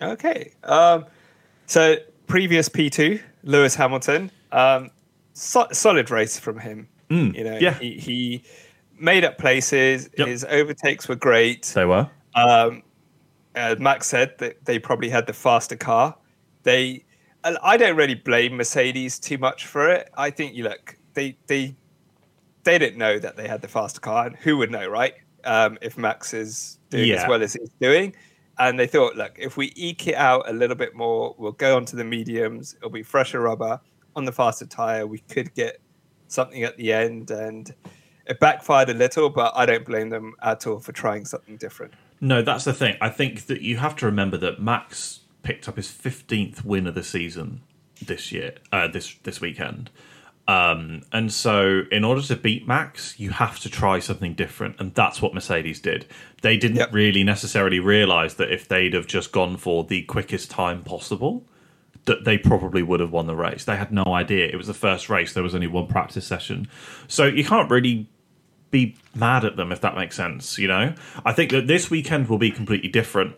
[0.00, 1.06] Okay, um,
[1.66, 4.90] so previous P two Lewis Hamilton, um,
[5.32, 6.88] so- solid race from him.
[7.10, 7.74] Mm, you know, yeah.
[7.74, 8.42] he, he
[8.98, 10.10] made up places.
[10.18, 10.28] Yep.
[10.28, 11.64] His overtakes were great.
[11.74, 12.08] They were.
[12.34, 12.82] Um,
[13.78, 16.14] Max said that they probably had the faster car.
[16.62, 17.04] They
[17.44, 20.10] I don't really blame Mercedes too much for it.
[20.16, 21.74] I think you look they they
[22.64, 25.14] they didn't know that they had the faster car, and who would know, right?
[25.44, 27.22] Um, if Max is doing yeah.
[27.22, 28.14] as well as he's doing,
[28.58, 31.76] and they thought, look, if we eke it out a little bit more, we'll go
[31.76, 32.74] onto the mediums.
[32.76, 33.80] It'll be fresher rubber
[34.16, 35.06] on the faster tire.
[35.06, 35.80] We could get
[36.26, 37.72] something at the end, and
[38.26, 41.94] it backfired a little, but I don't blame them at all for trying something different.
[42.20, 42.96] No, that's the thing.
[43.00, 46.94] I think that you have to remember that Max picked up his fifteenth win of
[46.94, 47.62] the season
[48.04, 49.90] this year, uh, this this weekend.
[50.48, 54.94] Um, and so, in order to beat Max, you have to try something different, and
[54.94, 56.06] that's what Mercedes did.
[56.40, 56.92] They didn't yep.
[56.92, 61.46] really necessarily realize that if they'd have just gone for the quickest time possible,
[62.06, 63.66] that they probably would have won the race.
[63.66, 64.46] They had no idea.
[64.46, 65.34] It was the first race.
[65.34, 66.66] There was only one practice session,
[67.08, 68.08] so you can't really
[68.70, 70.58] be mad at them if that makes sense.
[70.58, 70.94] You know,
[71.26, 73.36] I think that this weekend will be completely different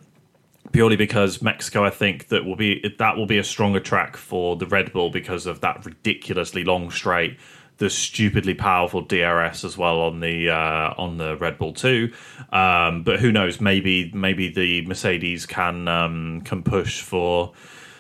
[0.73, 4.57] purely because Mexico, I think that will be that will be a stronger track for
[4.57, 7.39] the Red Bull because of that ridiculously long straight,
[7.79, 12.13] the stupidly powerful DRS as well on the uh, on the Red Bull too.
[12.53, 13.61] Um, but who knows?
[13.61, 17.53] Maybe maybe the Mercedes can um, can push for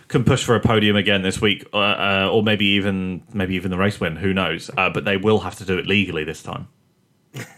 [0.08, 3.70] can push for a podium again this week, uh, uh, or maybe even maybe even
[3.70, 4.16] the race win.
[4.16, 4.70] Who knows?
[4.76, 6.68] Uh, but they will have to do it legally this time.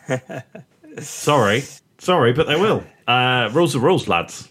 [1.00, 1.64] sorry,
[1.98, 2.84] sorry, but they will.
[3.06, 4.48] Uh, rules are rules, lads.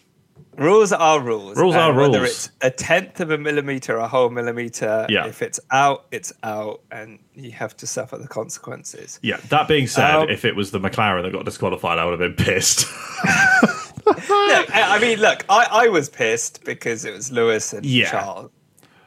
[0.62, 1.58] Rules are rules.
[1.58, 2.12] Rules are rules.
[2.12, 5.26] Whether it's a tenth of a millimeter, a whole millimeter, yeah.
[5.26, 9.20] if it's out, it's out, and you have to suffer the consequences.
[9.24, 9.38] Yeah.
[9.50, 12.38] That being said, um, if it was the McLaren that got disqualified, I would have
[12.38, 12.86] been pissed.
[13.26, 18.12] no, I mean, look, I, I was pissed because it was Lewis and yeah.
[18.12, 18.52] Charles,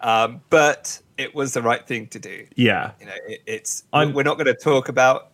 [0.01, 2.49] um, but it was the right thing to do.
[2.57, 2.91] Yeah.
[2.99, 5.31] You know, it, it's I'm, we're not going to talk about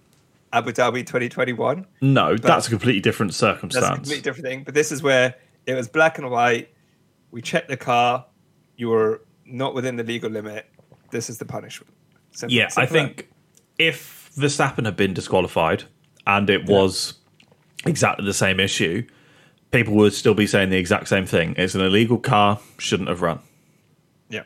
[0.52, 1.86] Abu Dhabi 2021.
[2.02, 3.86] No, that's a completely different circumstance.
[3.86, 4.62] That's a completely different thing.
[4.64, 5.34] But this is where
[5.70, 6.74] It was black and white.
[7.30, 8.26] We checked the car.
[8.76, 10.66] You were not within the legal limit.
[11.10, 11.92] This is the punishment.
[12.32, 13.30] Simple, yeah, simple I think
[13.78, 15.84] if Verstappen had been disqualified
[16.26, 17.14] and it was
[17.86, 19.06] exactly the same issue,
[19.70, 21.54] people would still be saying the exact same thing.
[21.56, 23.40] It's an illegal car, shouldn't have run.
[24.28, 24.42] Yeah.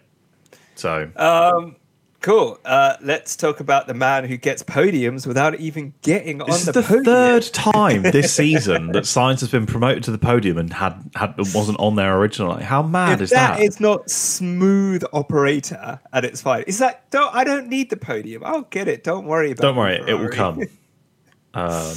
[0.75, 1.11] So.
[1.17, 1.77] Um,
[2.25, 2.59] Cool.
[2.65, 6.83] Uh, let's talk about the man who gets podiums without even getting this on the,
[6.83, 7.05] podium This is the podium.
[7.05, 11.37] third time this season that Sainz has been promoted to the podium and had, had
[11.37, 12.65] wasn't on there originally.
[12.65, 13.59] How mad if is that?
[13.59, 16.65] That is not smooth operator at its fine.
[16.67, 18.43] Is that don't I don't need the podium.
[18.43, 19.05] I'll get it.
[19.05, 19.61] Don't worry about.
[19.61, 20.63] Don't worry, it will come.
[21.53, 21.95] um,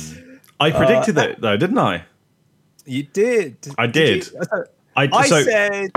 [0.60, 2.04] I predicted uh, it though, didn't I?
[2.84, 3.66] You did.
[3.78, 4.24] I did.
[4.24, 4.66] did you,
[4.98, 5.92] I, I so, said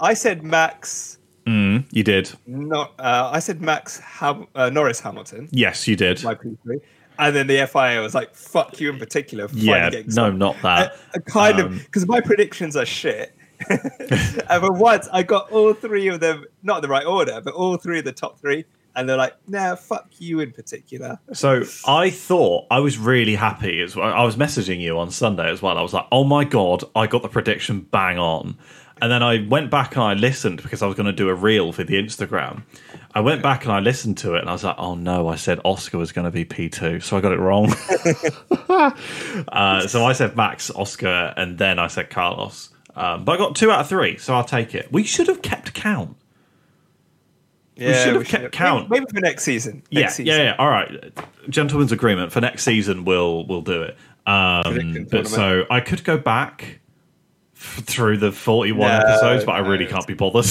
[0.00, 1.15] I said Max
[1.46, 2.30] Mm, you did.
[2.46, 2.94] Not.
[2.98, 5.48] Uh, I said Max Ham- uh, Norris Hamilton.
[5.52, 6.22] Yes, you did.
[6.24, 6.80] My P3.
[7.18, 9.48] And then the FIA was like, "Fuck you" in particular.
[9.52, 10.92] yeah, no, not that.
[11.14, 13.34] I, I kind um, of because my predictions are shit.
[13.70, 17.54] and for once, I got all three of them, not in the right order, but
[17.54, 18.64] all three of the top three.
[18.94, 21.18] And they're like, nah, fuck you in particular.
[21.32, 23.80] So I thought I was really happy.
[23.82, 24.12] As well.
[24.12, 25.76] I was messaging you on Sunday as well.
[25.76, 28.56] I was like, oh my God, I got the prediction bang on.
[29.00, 31.34] And then I went back and I listened because I was going to do a
[31.34, 32.62] reel for the Instagram.
[33.14, 35.36] I went back and I listened to it and I was like, oh no, I
[35.36, 37.02] said Oscar was going to be P2.
[37.02, 37.74] So I got it wrong.
[39.48, 42.70] uh, so I said Max, Oscar, and then I said Carlos.
[42.94, 44.90] Um, but I got two out of three, so I'll take it.
[44.90, 46.16] We should have kept count.
[47.74, 48.88] Yeah, we should have we kept should count.
[48.88, 49.82] Maybe, maybe, for next season.
[49.92, 50.26] Next yeah, season.
[50.26, 50.56] yeah, yeah.
[50.58, 51.12] All right,
[51.50, 53.04] gentlemen's agreement for next season.
[53.04, 53.98] We'll we'll do it.
[54.26, 56.80] Um, but so I could go back
[57.66, 60.46] through the 41 no, episodes, but I really can't be bothered.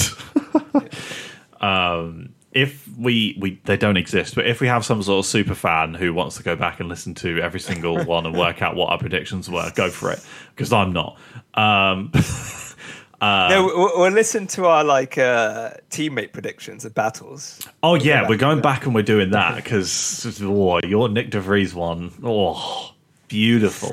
[1.60, 5.54] um, if we, we they don't exist, but if we have some sort of super
[5.54, 8.74] fan who wants to go back and listen to every single one and work out
[8.74, 10.24] what our predictions were, go for it
[10.54, 11.18] because I'm not.
[11.52, 12.10] Um,
[13.20, 17.60] uh, no, we'll, we'll, listen to our like uh, teammate predictions of battles.
[17.82, 21.40] Oh we'll yeah, we're going back and we're doing that because oh, your Nyck de
[21.40, 22.94] Vries one, oh,
[23.28, 23.92] beautiful.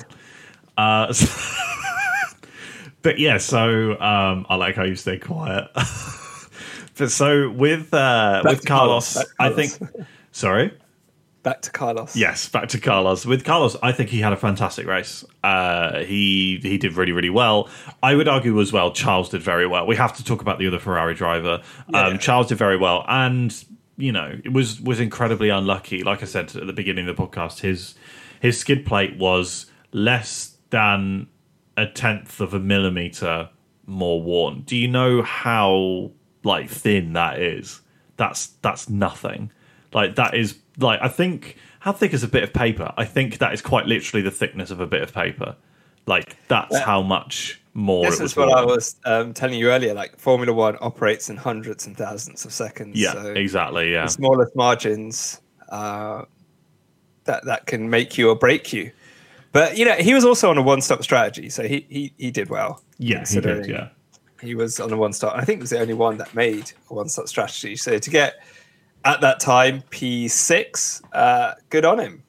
[0.78, 1.28] Uh, so
[3.04, 5.70] but yeah, so um, I like how you stay quiet.
[6.98, 10.08] but so with uh, with Carlos, Carlos, I think.
[10.32, 10.76] Sorry.
[11.44, 12.16] Back to Carlos.
[12.16, 13.26] Yes, back to Carlos.
[13.26, 15.26] With Carlos, I think he had a fantastic race.
[15.44, 17.70] Uh, he he did really really well.
[18.02, 18.94] I would argue as well.
[18.94, 19.86] Charles did very well.
[19.86, 21.62] We have to talk about the other Ferrari driver.
[21.90, 22.08] Yeah.
[22.08, 23.54] Um, Charles did very well, and
[23.98, 26.02] you know it was was incredibly unlucky.
[26.04, 27.96] Like I said at the beginning of the podcast, his
[28.40, 31.28] his skid plate was less than
[31.78, 33.50] a tenth of a millimeter
[33.86, 34.62] more worn.
[34.62, 36.12] Do you know how
[36.44, 37.82] like thin that is?
[38.18, 39.52] That's that's nothing.
[39.94, 42.94] Like that is like I think how thick is a bit of paper?
[42.98, 45.56] I think that is quite literally the thickness of a bit of paper.
[46.06, 48.06] Like that's how much more.
[48.06, 48.60] This is what worn.
[48.60, 49.94] I was um, telling you earlier.
[49.94, 53.00] Like Formula One operates in hundreds and thousands of seconds.
[53.00, 53.94] Yeah, so exactly.
[53.94, 56.24] Yeah, the smallest margins uh,
[57.26, 58.92] that that can make you or break you.
[59.54, 62.50] But you know, he was also on a one-stop strategy, so he he he did
[62.50, 62.82] well.
[62.98, 63.68] Yeah, he did.
[63.68, 63.90] Yeah,
[64.42, 65.36] he was on a one-stop.
[65.38, 67.76] I think he was the only one that made a one-stop strategy.
[67.76, 68.44] So to get
[69.06, 72.24] at that time P six, uh, good on him.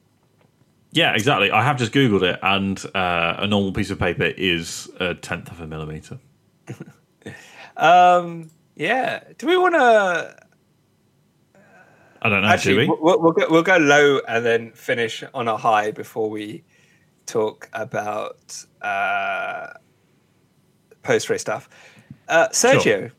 [0.91, 1.51] Yeah, exactly.
[1.51, 5.51] I have just googled it, and uh, a normal piece of paper is a tenth
[5.51, 6.19] of a millimeter.
[7.77, 8.51] um.
[8.75, 9.23] Yeah.
[9.37, 10.35] Do we want to?
[12.21, 12.47] I don't know.
[12.47, 12.87] Actually, we?
[12.87, 16.63] We'll, we'll, go, we'll go low and then finish on a high before we
[17.25, 19.67] talk about uh,
[21.03, 21.69] post race stuff.
[22.27, 23.11] Uh, Sergio, sure.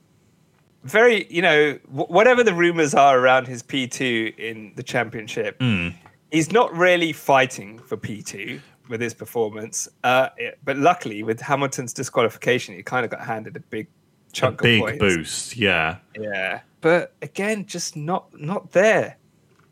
[0.84, 5.94] very, you know, w- whatever the rumors are around his P2 in the championship, mm.
[6.30, 9.88] he's not really fighting for P2 with his performance.
[10.02, 10.28] Uh,
[10.64, 13.88] but luckily, with Hamilton's disqualification, he kind of got handed a big
[14.32, 14.98] chunk a big of points.
[15.00, 15.56] boost.
[15.56, 15.98] Yeah.
[16.18, 16.60] Yeah.
[16.80, 19.16] But again, just not not there.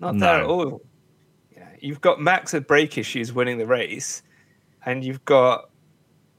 [0.00, 0.26] Not no.
[0.26, 0.80] there at all
[1.84, 4.22] you've got Max with brake issues winning the race,
[4.86, 5.70] and you've got,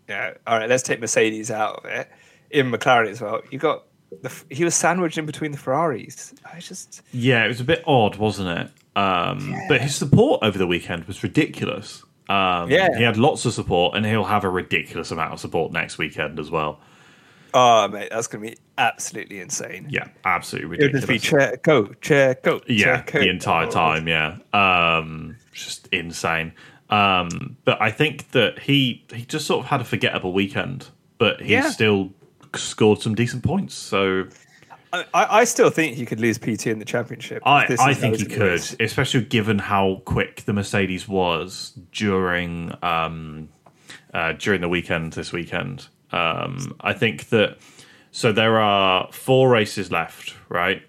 [0.10, 2.10] yeah, all right, let's take Mercedes out of it.
[2.50, 3.86] In McLaren as well, you got
[4.22, 6.34] the, he was sandwiched in between the Ferraris.
[6.52, 8.72] I just yeah, it was a bit odd, wasn't it?
[8.98, 9.66] Um, yeah.
[9.68, 12.04] But his support over the weekend was ridiculous.
[12.30, 15.72] Um, yeah, he had lots of support, and he'll have a ridiculous amount of support
[15.72, 16.80] next weekend as well.
[17.58, 19.88] Oh, mate, that's going to be absolutely insane.
[19.90, 21.04] Yeah, absolutely ridiculous.
[21.06, 22.60] It'll just be Checo, chair, go.
[22.68, 24.10] Yeah, chair, the entire time.
[24.10, 25.25] Yeah, um,
[25.56, 26.54] just insane.
[26.90, 31.42] Um, but I think that he he just sort of had a forgettable weekend, but
[31.42, 31.70] he yeah.
[31.70, 32.12] still
[32.54, 33.74] scored some decent points.
[33.74, 34.28] So
[34.94, 37.42] I, I still think he could lose P2 in the championship.
[37.46, 43.50] I, I think he could, especially given how quick the Mercedes was during um,
[44.14, 45.88] uh, during the weekend this weekend.
[46.12, 47.58] Um, I think that
[48.12, 50.84] so there are four races left, right?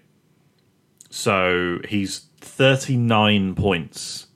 [1.09, 4.26] So he's 39 points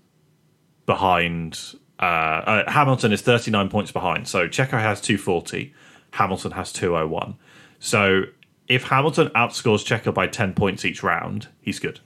[0.93, 1.59] behind.
[1.99, 2.03] Uh,
[2.65, 4.27] uh, Hamilton is 39 points behind.
[4.27, 5.73] So Checo has 240,
[6.11, 7.35] Hamilton has 201.
[7.79, 8.23] So
[8.67, 11.99] if Hamilton outscores Checo by 10 points each round, he's good.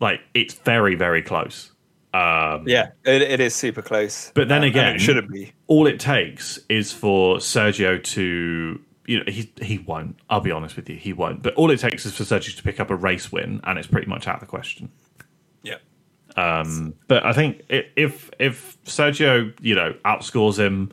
[0.00, 1.72] Like it's very, very close.
[2.12, 4.32] Um, yeah, it, it is super close.
[4.34, 5.52] But then Um, again, it shouldn't be.
[5.66, 10.16] all it takes is for Sergio to you know he he won't.
[10.30, 11.42] I'll be honest with you, he won't.
[11.42, 13.86] But all it takes is for Sergio to pick up a race win, and it's
[13.88, 14.90] pretty much out of the question.
[16.36, 16.88] Yeah.
[17.08, 20.92] But I think if if Sergio you know outscores him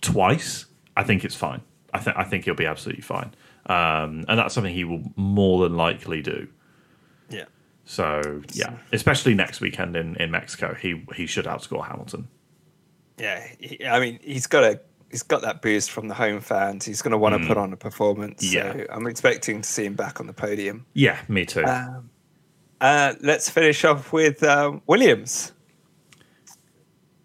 [0.00, 1.60] twice, I think it's fine.
[1.92, 3.34] I think I think he'll be absolutely fine,
[3.66, 6.48] um, and that's something he will more than likely do.
[7.30, 7.44] Yeah.
[7.84, 12.28] So yeah, especially next weekend in, in Mexico, he he should outscore Hamilton.
[13.18, 13.46] Yeah.
[13.58, 14.80] He, I mean, he's got a.
[15.10, 16.84] He's got that boost from the home fans.
[16.84, 18.44] He's going to want to put on a performance.
[18.44, 18.52] Mm.
[18.52, 18.72] Yeah.
[18.74, 20.84] So I'm expecting to see him back on the podium.
[20.92, 21.64] Yeah, me too.
[21.64, 22.10] Um,
[22.80, 25.52] uh, let's finish off with um, Williams.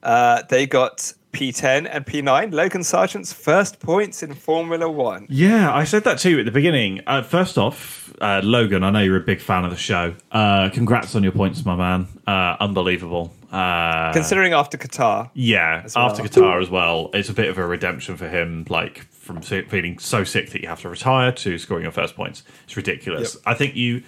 [0.01, 2.53] Uh, they got P10 and P9.
[2.53, 5.25] Logan Sargeant's first points in Formula One.
[5.29, 7.01] Yeah, I said that too at the beginning.
[7.07, 10.13] Uh, first off, uh, Logan, I know you're a big fan of the show.
[10.31, 12.07] Uh, congrats on your points, my man.
[12.27, 13.33] Uh, unbelievable.
[13.51, 16.09] Uh, Considering after Qatar, yeah, well.
[16.09, 18.65] after Qatar as well, it's a bit of a redemption for him.
[18.69, 22.43] Like from feeling so sick that you have to retire to scoring your first points.
[22.65, 23.35] It's ridiculous.
[23.35, 23.43] Yep.
[23.45, 24.03] I think you.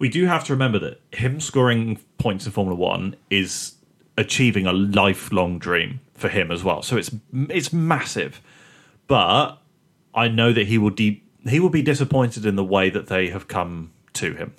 [0.00, 3.74] We do have to remember that him scoring points in Formula One is
[4.16, 6.82] achieving a lifelong dream for him as well.
[6.82, 8.40] So it's it's massive,
[9.06, 9.58] but
[10.14, 13.28] I know that he will de- he will be disappointed in the way that they
[13.28, 14.54] have come to him.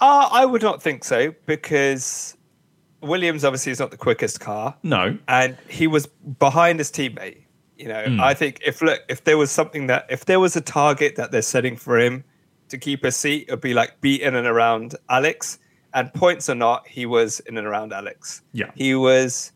[0.00, 2.36] uh, I would not think so because
[3.02, 4.76] Williams obviously is not the quickest car.
[4.82, 7.38] No, and he was behind his teammate.
[7.76, 8.20] You know, Hmm.
[8.20, 11.30] I think if look if there was something that if there was a target that
[11.32, 12.24] they're setting for him
[12.70, 15.58] to keep a seat, it'd be like be in and around Alex.
[15.92, 18.42] And points or not, he was in and around Alex.
[18.52, 18.70] Yeah.
[18.74, 19.52] he was.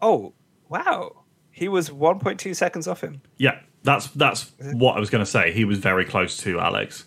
[0.00, 0.32] Oh
[0.68, 3.20] wow, he was 1.2 seconds off him.
[3.36, 5.52] Yeah, that's that's what I was going to say.
[5.52, 7.04] He was very close to Alex,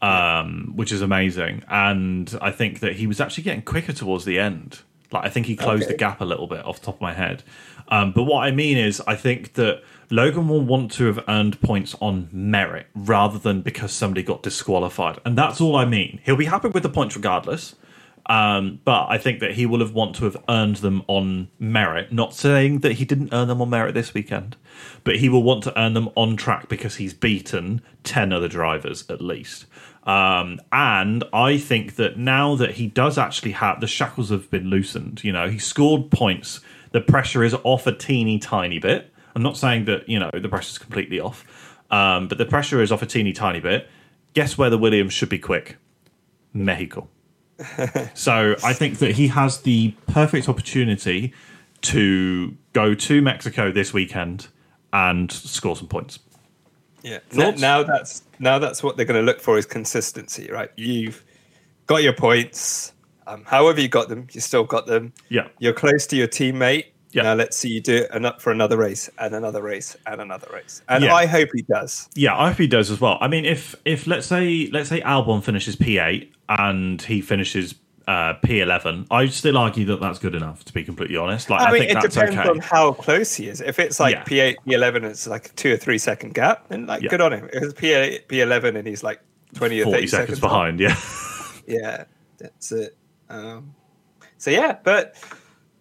[0.00, 4.38] um, which is amazing, and I think that he was actually getting quicker towards the
[4.38, 4.80] end.
[5.12, 7.12] Like I think he closed the gap a little bit off the top of my
[7.12, 7.42] head.
[7.88, 11.60] Um, but what I mean is, I think that Logan will want to have earned
[11.60, 16.20] points on merit rather than because somebody got disqualified, and that's all I mean.
[16.24, 17.74] He'll be happy with the points regardless.
[18.26, 22.12] Um, but I think that he will have want to have earned them on merit.
[22.12, 24.56] Not saying that he didn't earn them on merit this weekend,
[25.02, 29.04] but he will want to earn them on track because he's beaten ten other drivers
[29.10, 29.66] at least.
[30.04, 34.64] Um, and I think that now that he does actually have the shackles have been
[34.64, 36.60] loosened, you know, he scored points.
[36.90, 39.12] The pressure is off a teeny tiny bit.
[39.34, 41.46] I'm not saying that you know the pressure's completely off,
[41.90, 43.88] um, but the pressure is off a teeny tiny bit.
[44.34, 45.76] Guess where the Williams should be quick?
[46.52, 47.08] Mexico.
[48.14, 51.32] So I think that he has the perfect opportunity
[51.82, 54.48] to go to Mexico this weekend
[54.92, 56.18] and score some points.
[57.02, 57.18] Yeah.
[57.32, 60.70] Now, now that's now that's what they're going to look for is consistency, right?
[60.76, 61.24] You've
[61.86, 62.92] got your points.
[63.26, 65.12] Um, however you got them, you still got them.
[65.28, 65.48] Yeah.
[65.58, 66.86] You're close to your teammate.
[67.12, 67.24] Yeah.
[67.24, 70.20] Now let's see you do it and up for another race and another race and
[70.20, 70.80] another race.
[70.88, 71.14] And Yeah.
[71.14, 72.08] I hope he does.
[72.14, 73.18] Yeah, I hope he does as well.
[73.20, 77.74] I mean, if if let's say let's say Albon finishes P eight and he finishes
[78.06, 80.64] uh, P eleven, I'd still argue that that's good enough.
[80.64, 82.48] To be completely honest, like I, I, mean, think it that's depends okay.
[82.48, 83.60] on how close he is.
[83.60, 84.24] If it's like Yeah.
[84.24, 87.10] P8, P11, it's like a two or three second gap, then like Yeah.
[87.10, 87.48] good on him.
[87.52, 89.20] If it's P8, P11 and he's like
[89.54, 90.80] 20 or 30 Forty seconds behind.
[90.80, 90.96] Yeah,
[91.66, 92.04] Yeah,
[92.38, 92.96] that's it.
[93.28, 93.74] Um,
[94.38, 95.14] so yeah, but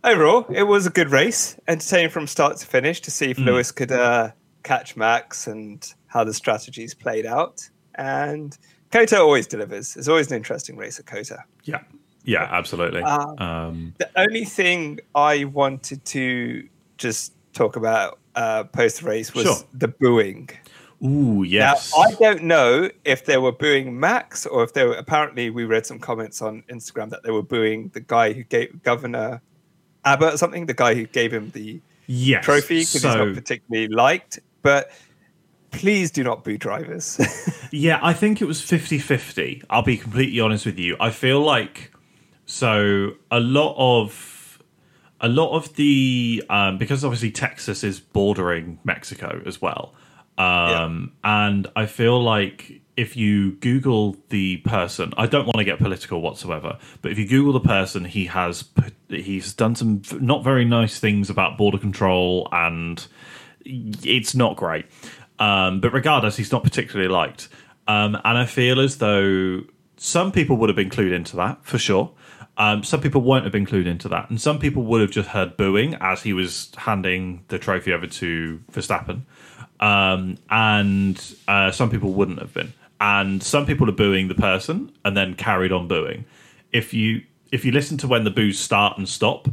[0.03, 3.71] overall, it was a good race, entertaining from start to finish to see if Lewis
[3.71, 4.31] could uh,
[4.63, 7.67] catch Max and how the strategies played out.
[7.95, 8.57] And
[8.91, 9.95] COTA always delivers.
[9.97, 11.43] It's always an interesting race at COTA.
[11.63, 11.81] yeah,
[12.23, 13.01] yeah, absolutely.
[13.01, 19.43] Um, Um, The only thing I wanted to just talk about uh, post race was
[19.45, 19.55] Sure.
[19.73, 20.49] the booing.
[21.03, 21.91] ooh, yes.
[21.95, 24.93] Now, I don't know if they were booing Max or if they were.
[24.93, 28.83] Apparently, we read some comments on Instagram that they were booing the guy who gave
[28.83, 29.41] Governor
[30.05, 32.45] Abbott or something, the guy who gave him the yes.
[32.45, 34.39] trophy because he's not particularly liked.
[34.61, 34.91] But
[35.71, 37.19] please do not boo drivers.
[37.73, 39.63] Yeah, I think it was 50 50.
[39.69, 40.97] I'll be completely honest with you.
[40.99, 41.90] I feel like
[42.51, 44.61] so a lot of
[45.21, 49.93] a lot of the um, because obviously Texas is bordering Mexico as well.
[50.37, 55.79] Um, and I feel like if you Google the person, I don't want to get
[55.79, 58.65] political whatsoever, but if you Google the person, he has
[59.07, 63.07] he's done some not very nice things about border control and
[63.63, 64.87] it's not great.
[65.39, 67.47] Um, but regardless, he's not particularly liked.
[67.87, 69.61] Um, and I feel as though
[69.95, 72.11] some people would have been clued into that for sure.
[72.57, 75.29] Um, some people won't have been clued into that, and some people would have just
[75.29, 79.21] heard booing as he was handing the trophy over to Verstappen,
[79.79, 82.73] um, and uh, some people wouldn't have been.
[82.99, 86.25] And some people are booing the person and then carried on booing.
[86.71, 89.49] If you if you listen to when the boos start and stop,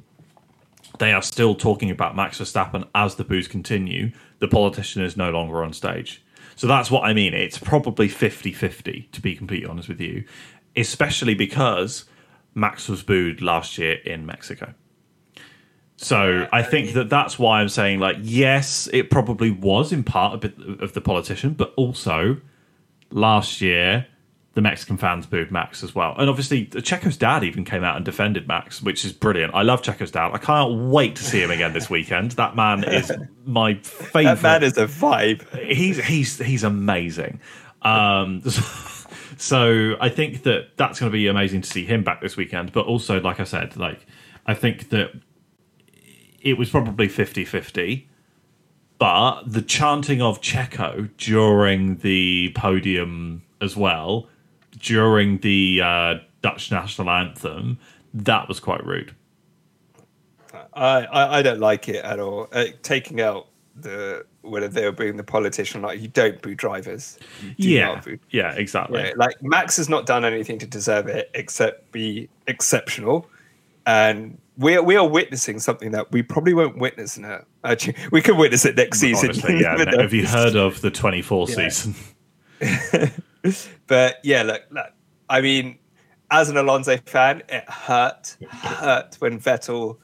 [0.99, 4.13] they are still talking about Max Verstappen as the boos continue.
[4.39, 6.23] The politician is no longer on stage.
[6.57, 7.35] So that's what I mean.
[7.35, 10.25] It's probably 50 50, to be completely honest with you,
[10.77, 12.05] especially because
[12.55, 14.75] Max was booed last year in Mexico.
[15.97, 20.35] So I think that that's why I'm saying, like, yes, it probably was in part
[20.35, 22.41] a bit of the politician, but also
[23.11, 24.07] last year
[24.59, 26.17] the Mexican fans booed Max as well.
[26.19, 29.55] And obviously, Checo's dad even came out and defended Max, which is brilliant.
[29.55, 30.33] I love Checo's dad.
[30.33, 32.33] I can't wait to see him again this weekend.
[32.33, 33.13] That man is
[33.45, 34.41] my favorite.
[34.41, 35.65] That man is a vibe.
[35.65, 37.41] He's he's he's amazing.
[37.83, 38.61] Um, so
[40.01, 42.73] I think that that's going to be amazing to see him back this weekend.
[42.73, 44.07] But also, like I said, like
[44.47, 45.13] I think that
[46.41, 48.07] it was probably 50-50
[48.99, 54.29] but the chanting of Checo during the podium as well
[54.81, 57.79] during the uh, Dutch national anthem,
[58.15, 59.15] that was quite rude.
[60.73, 62.49] I, I, I don't like it at all.
[62.53, 67.19] Uh, taking out the whether they were booing the politician, like you don't boo drivers.
[67.57, 69.01] yeah, yeah, exactly.
[69.01, 73.29] Yeah, like Max has not done anything to deserve it except be exceptional,
[73.87, 77.45] and we are, we are witnessing something that we probably won't witness now.
[77.65, 79.31] Actually, we could witness it next season.
[79.31, 79.77] Honestly, yeah.
[80.01, 81.69] Have you heard of the twenty four yeah.
[81.69, 81.95] season?
[83.87, 84.91] but yeah, look, look,
[85.29, 85.79] I mean,
[86.31, 89.99] as an Alonso fan, it hurt, hurt when Vettel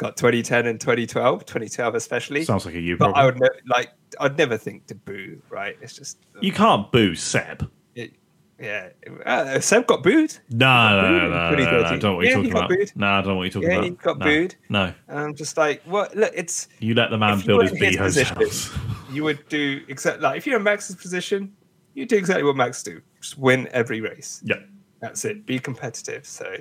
[0.00, 2.44] got 2010 and 2012, 2012 especially.
[2.44, 5.76] Sounds like a you but I would ne- like, I'd never think to boo, right?
[5.80, 7.70] It's just you can't boo Seb.
[7.94, 8.14] It,
[8.58, 8.88] yeah,
[9.26, 10.36] uh, Seb got booed.
[10.50, 12.68] No, no, no, no, no, no, don't know what you're talking about.
[12.70, 12.92] Booed.
[12.96, 13.84] No, I don't know what you're talking yeah, about.
[13.84, 14.54] Yeah, he got no, booed.
[14.70, 16.16] No, and I'm just like, what?
[16.16, 18.70] Look, it's you let the man build his bee house.
[19.10, 21.52] You would do exactly like if you're in Max's position,
[21.94, 23.02] you do exactly what Max do.
[23.20, 24.40] Just win every race.
[24.44, 24.60] Yeah.
[25.00, 25.46] That's it.
[25.46, 26.24] Be competitive.
[26.24, 26.58] So,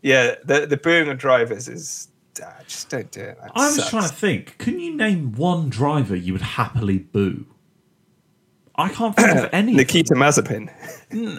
[0.00, 2.08] yeah, the the booing of drivers is
[2.66, 3.38] just don't do it.
[3.40, 3.90] That I was sucks.
[3.90, 4.58] trying to think.
[4.58, 7.46] Can you name one driver you would happily boo?
[8.76, 9.74] I can't think of any.
[9.74, 10.70] Nikita Mazepin.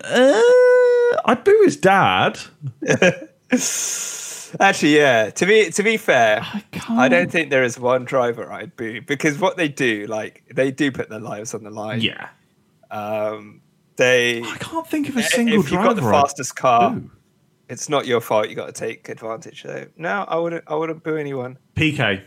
[0.03, 2.39] Uh, I'd boo his dad.
[4.59, 5.29] Actually, yeah.
[5.29, 9.01] To be to be fair, I, I, don't think there is one driver I'd boo
[9.01, 12.01] because what they do, like they do put their lives on the line.
[12.01, 12.29] Yeah.
[12.89, 13.61] Um,
[13.95, 14.43] they.
[14.43, 15.91] I can't think of a single if driver.
[15.91, 17.11] If you've got the fastest car, boo.
[17.71, 18.49] It's not your fault.
[18.49, 19.61] You got to take advantage.
[19.61, 20.65] So no, I wouldn't.
[20.67, 21.57] I wouldn't boo anyone.
[21.75, 22.21] Piquet,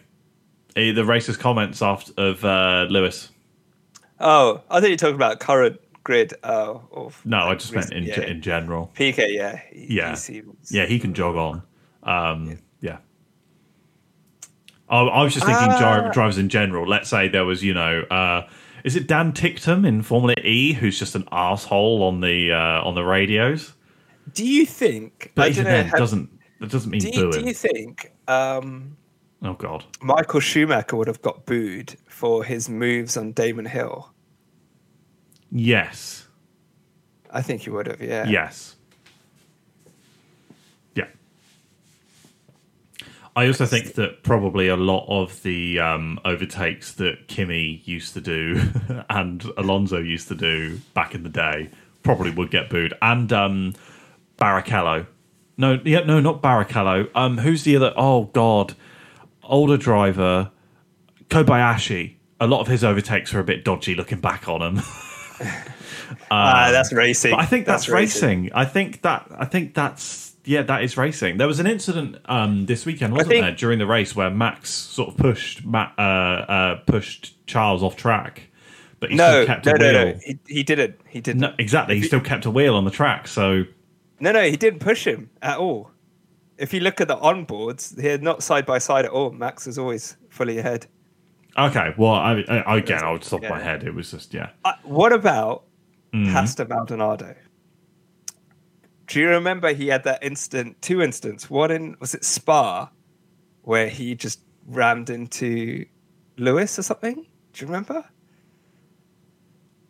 [0.75, 3.29] eh, the racist comments after of uh, Lewis.
[4.21, 6.33] Oh, I thought you were talking about current grid.
[6.45, 8.23] Oh, no, I just meant in yeah.
[8.23, 8.91] in general.
[8.95, 11.63] Piquet, yeah, he, yeah, he seems, yeah, he can jog on.
[12.05, 12.57] Um, yeah.
[12.81, 12.99] yeah.
[14.89, 16.89] I, I, was just thinking uh, drivers in general.
[16.89, 18.49] Let's say there was, you know, uh,
[18.83, 22.95] is it Dan Ticktum in Formula E who's just an asshole on the uh, on
[22.95, 23.75] the radios?
[24.35, 25.33] Do you think?
[25.35, 26.31] But even then, doesn't
[26.61, 27.43] that doesn't mean do you, booing.
[27.43, 28.13] Do you think?
[28.29, 28.97] Um,
[29.43, 34.13] oh God, Michael Schumacher would have got booed for his moves on Damon Hill.
[35.51, 36.27] Yes,
[37.31, 38.01] I think he would have.
[38.01, 38.27] Yeah.
[38.27, 38.77] Yes.
[40.95, 41.07] Yeah.
[43.37, 48.21] I also think that probably a lot of the um, overtakes that Kimi used to
[48.21, 48.63] do
[49.11, 51.71] and Alonso used to do back in the day
[52.05, 52.95] probably would get booed.
[53.03, 53.75] And um,
[54.39, 55.07] Barrichello.
[55.57, 57.09] No, yeah, no, not Barrichello.
[57.15, 57.93] Um, who's the other?
[57.97, 58.75] Oh God,
[59.43, 60.51] older driver,
[61.29, 62.15] Kobayashi.
[62.41, 64.83] A lot of his overtakes are a bit dodgy looking back on him.
[66.31, 67.35] uh, that's racing.
[67.35, 68.43] I think that's, that's racing.
[68.45, 68.55] racing.
[68.55, 69.31] I think that.
[69.39, 71.39] I think that's yeah, that is racing.
[71.39, 74.71] There was an incident um, this weekend, wasn't think, there, during the race where Max
[74.71, 78.43] sort of pushed Matt, uh, uh, pushed Charles off track,
[79.01, 80.07] but he no, still kept no, a no, wheel.
[80.07, 81.01] No, he, he didn't.
[81.09, 81.41] He didn't.
[81.41, 81.97] No, exactly.
[81.97, 83.27] He still kept a wheel on the track.
[83.27, 83.65] So
[84.25, 85.91] no, no, he didn't push him at all.
[86.57, 89.31] If you look at the onboards, they're not side by side at all.
[89.33, 90.87] Max is always fully ahead.
[91.59, 93.51] Okay, well, I, I again, I would stop yeah.
[93.51, 93.85] my head.
[93.85, 94.51] It was just yeah.
[94.65, 95.65] Uh, what about
[96.15, 96.33] mm.
[96.33, 97.35] Pastor Maldonado?
[99.09, 101.51] Do you remember he had that instant, two instants?
[101.51, 102.91] One in was it Spa,
[103.61, 105.85] where he just rammed into
[106.39, 107.27] Lewis or something?
[107.53, 108.07] Do you remember?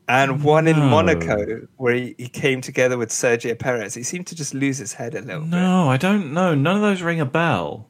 [0.06, 0.72] And one no.
[0.72, 3.94] in Monaco where he, he came together with Sergio Perez.
[3.94, 5.50] He seemed to just lose his head a little no, bit.
[5.50, 6.54] No, I don't know.
[6.54, 7.88] None of those ring a bell.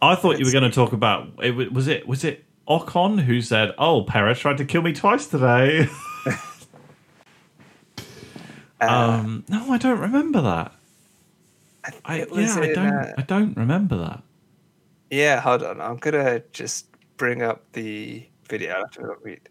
[0.00, 1.72] I thought you were going to talk about it.
[1.72, 2.06] Was it?
[2.06, 2.44] Was it?
[2.68, 5.88] Ocon, who said, "Oh, Perez tried to kill me twice today."
[8.82, 10.72] Uh, um, no, I don't remember that.
[12.04, 12.92] I, was yeah, I don't.
[12.92, 14.22] uh, I don't remember that.
[15.10, 15.80] Yeah, hold on.
[15.80, 18.72] I'm gonna just bring up the video.
[18.72, 19.48] I'll have to read.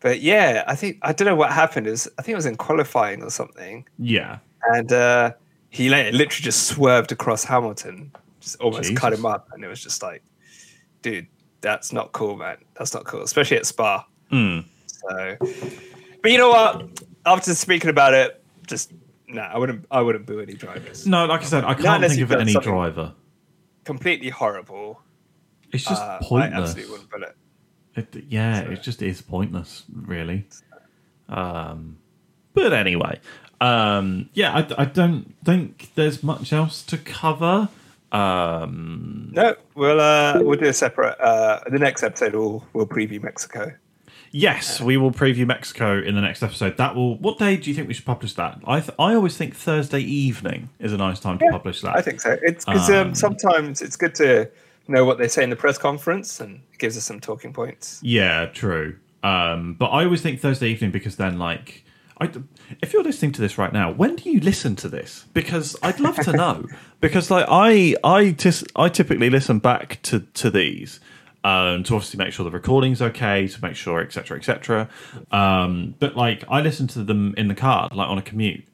[0.00, 1.86] But yeah, I think I don't know what happened.
[1.86, 4.38] Is I think it was in qualifying or something, Yeah,
[4.74, 5.32] and uh,
[5.70, 10.02] he literally just swerved across Hamilton, just almost cut him up, and it was just
[10.02, 10.22] like,
[11.02, 11.26] dude,
[11.62, 12.58] that's not cool, man.
[12.74, 14.06] That's not cool, especially at Spa.
[14.30, 14.64] Mm.
[14.86, 15.36] So,
[16.22, 16.88] but you know what?
[17.24, 18.92] After speaking about it, just
[19.28, 19.86] no, I wouldn't.
[19.90, 21.06] I wouldn't boo any drivers.
[21.06, 23.14] no, like I said, I can't think of any driver.
[23.84, 25.00] Completely horrible.
[25.72, 26.70] It's just Uh, I pointless.
[26.70, 27.36] absolutely wouldn't put it.
[27.96, 30.46] It, yeah, it just is pointless, really.
[31.28, 31.96] Um,
[32.54, 33.20] but anyway,
[33.60, 37.68] um, yeah, I, I don't think there's much else to cover.
[38.12, 41.18] Um, No, we'll uh, we'll do a separate.
[41.20, 43.72] Uh, the next episode, we'll we'll preview Mexico.
[44.30, 46.76] yes, we will preview Mexico in the next episode.
[46.76, 47.16] That will.
[47.18, 48.60] What day do you think we should publish that?
[48.66, 51.96] I th- I always think Thursday evening is a nice time to publish that.
[51.96, 52.36] I think so.
[52.42, 54.48] It's because um, Um, sometimes it's good to
[54.88, 58.00] know what they say in the press conference, and it gives us some talking points.
[58.02, 58.96] Yeah, true.
[59.22, 61.84] Um, but I always think Thursday evening because then, like,
[62.20, 62.30] I,
[62.82, 65.26] if you're listening to this right now, when do you listen to this?
[65.34, 66.66] Because I'd love to know.
[67.00, 71.00] because like I, I, tis, I typically listen back to to these
[71.46, 74.88] um, to obviously make sure the recording's okay, to make sure, etc., etc.
[75.30, 78.64] Um, but like I listen to them in the car, like on a commute.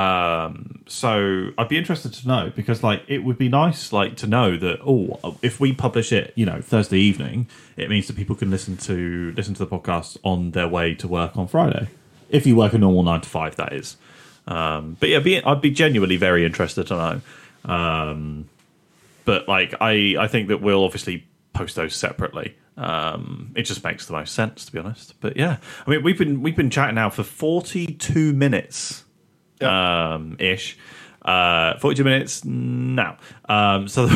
[0.00, 4.26] Um, so I'd be interested to know because like it would be nice like to
[4.26, 8.34] know that oh if we publish it you know Thursday evening it means that people
[8.34, 11.88] can listen to listen to the podcast on their way to work on Friday.
[12.30, 13.96] If you work a normal nine to five that is.
[14.46, 16.94] Um, but yeah be, I'd be genuinely very interested to
[17.64, 17.72] know.
[17.72, 18.48] Um,
[19.24, 22.56] but like I I think that we'll obviously post those separately.
[22.76, 25.20] Um, it just makes the most sense to be honest.
[25.20, 29.04] But yeah I mean we've been we've been chatting now for 42 minutes
[29.62, 30.76] um, ish.
[31.22, 33.18] Uh, 42 minutes now.
[33.48, 34.08] Um, so,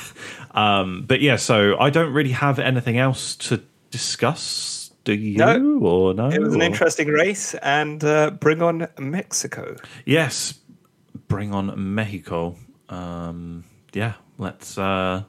[0.52, 4.90] um, but yeah, so I don't really have anything else to discuss.
[5.04, 5.78] Do you No.
[5.82, 6.28] or no?
[6.28, 9.74] It was an or- interesting race, and uh, bring on Mexico.
[10.04, 10.54] Yes,
[11.26, 12.54] bring on Mexico.
[12.88, 14.78] Um, yeah, let's.
[14.78, 15.24] Uh,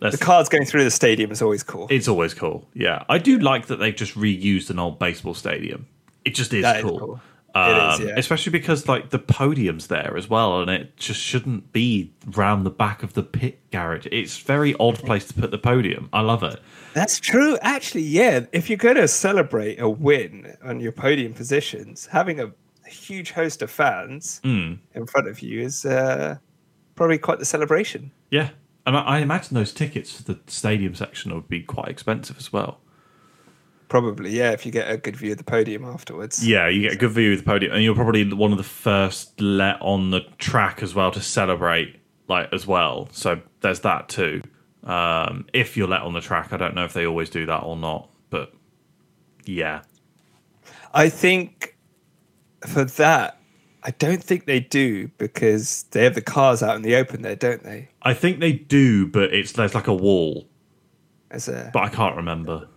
[0.00, 1.86] let's The cars going through the stadium is always cool.
[1.88, 2.68] it's always cool.
[2.74, 5.86] Yeah, I do like that they've just reused an old baseball stadium.
[6.26, 7.18] It just is That is cool.
[7.56, 8.14] Um, is, yeah.
[8.16, 12.70] Especially because like the podium's there as well, and it just shouldn't be round the
[12.70, 14.06] back of the pit garage.
[14.12, 16.08] It's very odd place to put the podium.
[16.12, 16.60] I love it.
[16.92, 17.56] That's true.
[17.62, 18.46] Actually, yeah.
[18.52, 22.52] If you're going to celebrate a win on your podium positions, having a,
[22.88, 24.74] huge host of fans Hmm.
[24.94, 26.36] in front of you is uh,
[26.94, 28.12] probably quite the celebration.
[28.30, 28.50] Yeah,
[28.86, 32.52] and I, I imagine those tickets for the stadium section would be quite expensive as
[32.52, 32.80] well.
[33.88, 34.50] Probably, yeah.
[34.50, 36.46] If you get a good view of the podium afterwards.
[36.46, 38.64] Yeah, you get a good view of the podium, and you're probably one of the
[38.64, 43.08] first let on the track as well to celebrate, like as well.
[43.12, 44.42] So there's that too.
[44.82, 47.62] Um, if you're let on the track, I don't know if they always do that
[47.64, 48.52] or not, but
[49.44, 49.82] yeah,
[50.94, 51.76] I think
[52.66, 53.40] for that,
[53.82, 57.36] I don't think they do because they have the cars out in the open there,
[57.36, 57.88] don't they?
[58.02, 60.48] I think they do, but it's there's like a wall,
[61.30, 62.68] As a, but I can't remember.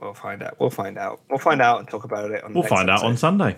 [0.00, 0.58] We'll find out.
[0.60, 1.20] We'll find out.
[1.28, 2.54] We'll find out and talk about it on.
[2.54, 3.16] We'll find out on.
[3.16, 3.56] Sunday.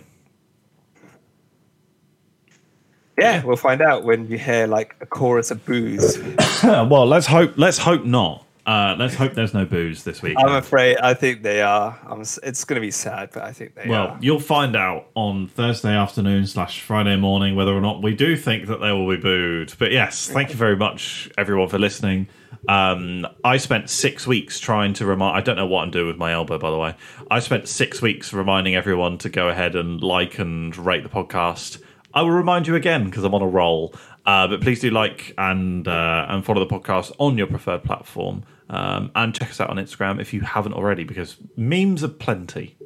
[3.18, 6.18] Yeah, we'll find out when you hear like a chorus of boos.
[6.64, 7.53] well, let's hope.
[7.57, 8.47] Let's hope not.
[8.64, 10.36] Uh, let's hope there's no boos this week.
[10.38, 10.97] I'm afraid.
[10.99, 11.99] I think they are.
[12.07, 14.18] I'm, it's going to be sad, but I think they Well, are.
[14.20, 18.68] you'll find out on Thursday afternoon slash Friday morning whether or not we do think
[18.68, 19.72] that they will be booed.
[19.78, 22.28] But yes, thank you very much, everyone, for listening.
[22.68, 25.36] Um, I spent six weeks trying to remind.
[25.36, 26.94] I don't know what I'm doing with my elbow, by the way.
[27.30, 31.82] I spent six weeks reminding everyone to go ahead and like and rate the podcast.
[32.12, 33.94] I will remind you again because I'm on a roll.
[34.26, 38.44] Uh, but please do like and uh, and follow the podcast on your preferred platform.
[38.68, 42.76] Um, and check us out on Instagram if you haven't already, because memes are plenty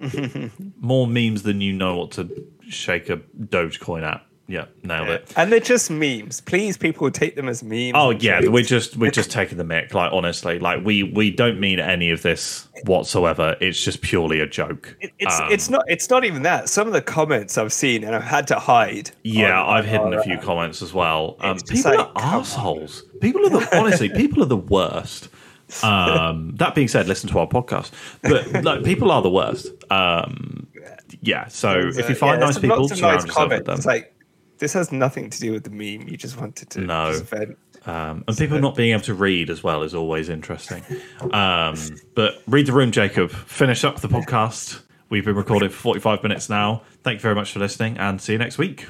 [0.78, 4.24] more memes than you know what to shake a Dogecoin at.
[4.48, 5.32] Yeah, nailed it.
[5.36, 6.40] And they're just memes.
[6.40, 7.92] Please, people take them as memes.
[7.94, 8.50] Oh yeah, jokes.
[8.52, 9.94] we're just we're just taking the mic.
[9.94, 13.56] Like honestly, like we we don't mean any of this whatsoever.
[13.60, 14.96] It's just purely a joke.
[15.00, 16.68] It- It's Um, it's not it's not even that.
[16.68, 19.10] Some of the comments I've seen and I've had to hide.
[19.22, 21.36] Yeah, I've hidden a few uh, comments as well.
[21.40, 23.04] Um, people like, are assholes.
[23.20, 25.28] People are the honestly, people are the worst.
[25.82, 27.92] Um, that being said, listen to our podcast.
[28.22, 29.68] But like, people are the worst.
[29.90, 30.66] Um,
[31.20, 31.46] yeah.
[31.48, 33.76] So if you find yeah, nice people, surround nice yourself with them.
[33.76, 34.11] It's like
[34.62, 36.08] this has nothing to do with the meme.
[36.08, 37.20] You just wanted to No.
[37.84, 40.84] Um, and people not being able to read as well is always interesting.
[41.32, 41.76] Um,
[42.14, 43.32] but read the room, Jacob.
[43.32, 44.80] Finish up the podcast.
[45.08, 46.82] We've been recording for 45 minutes now.
[47.02, 48.86] Thank you very much for listening and see you next week.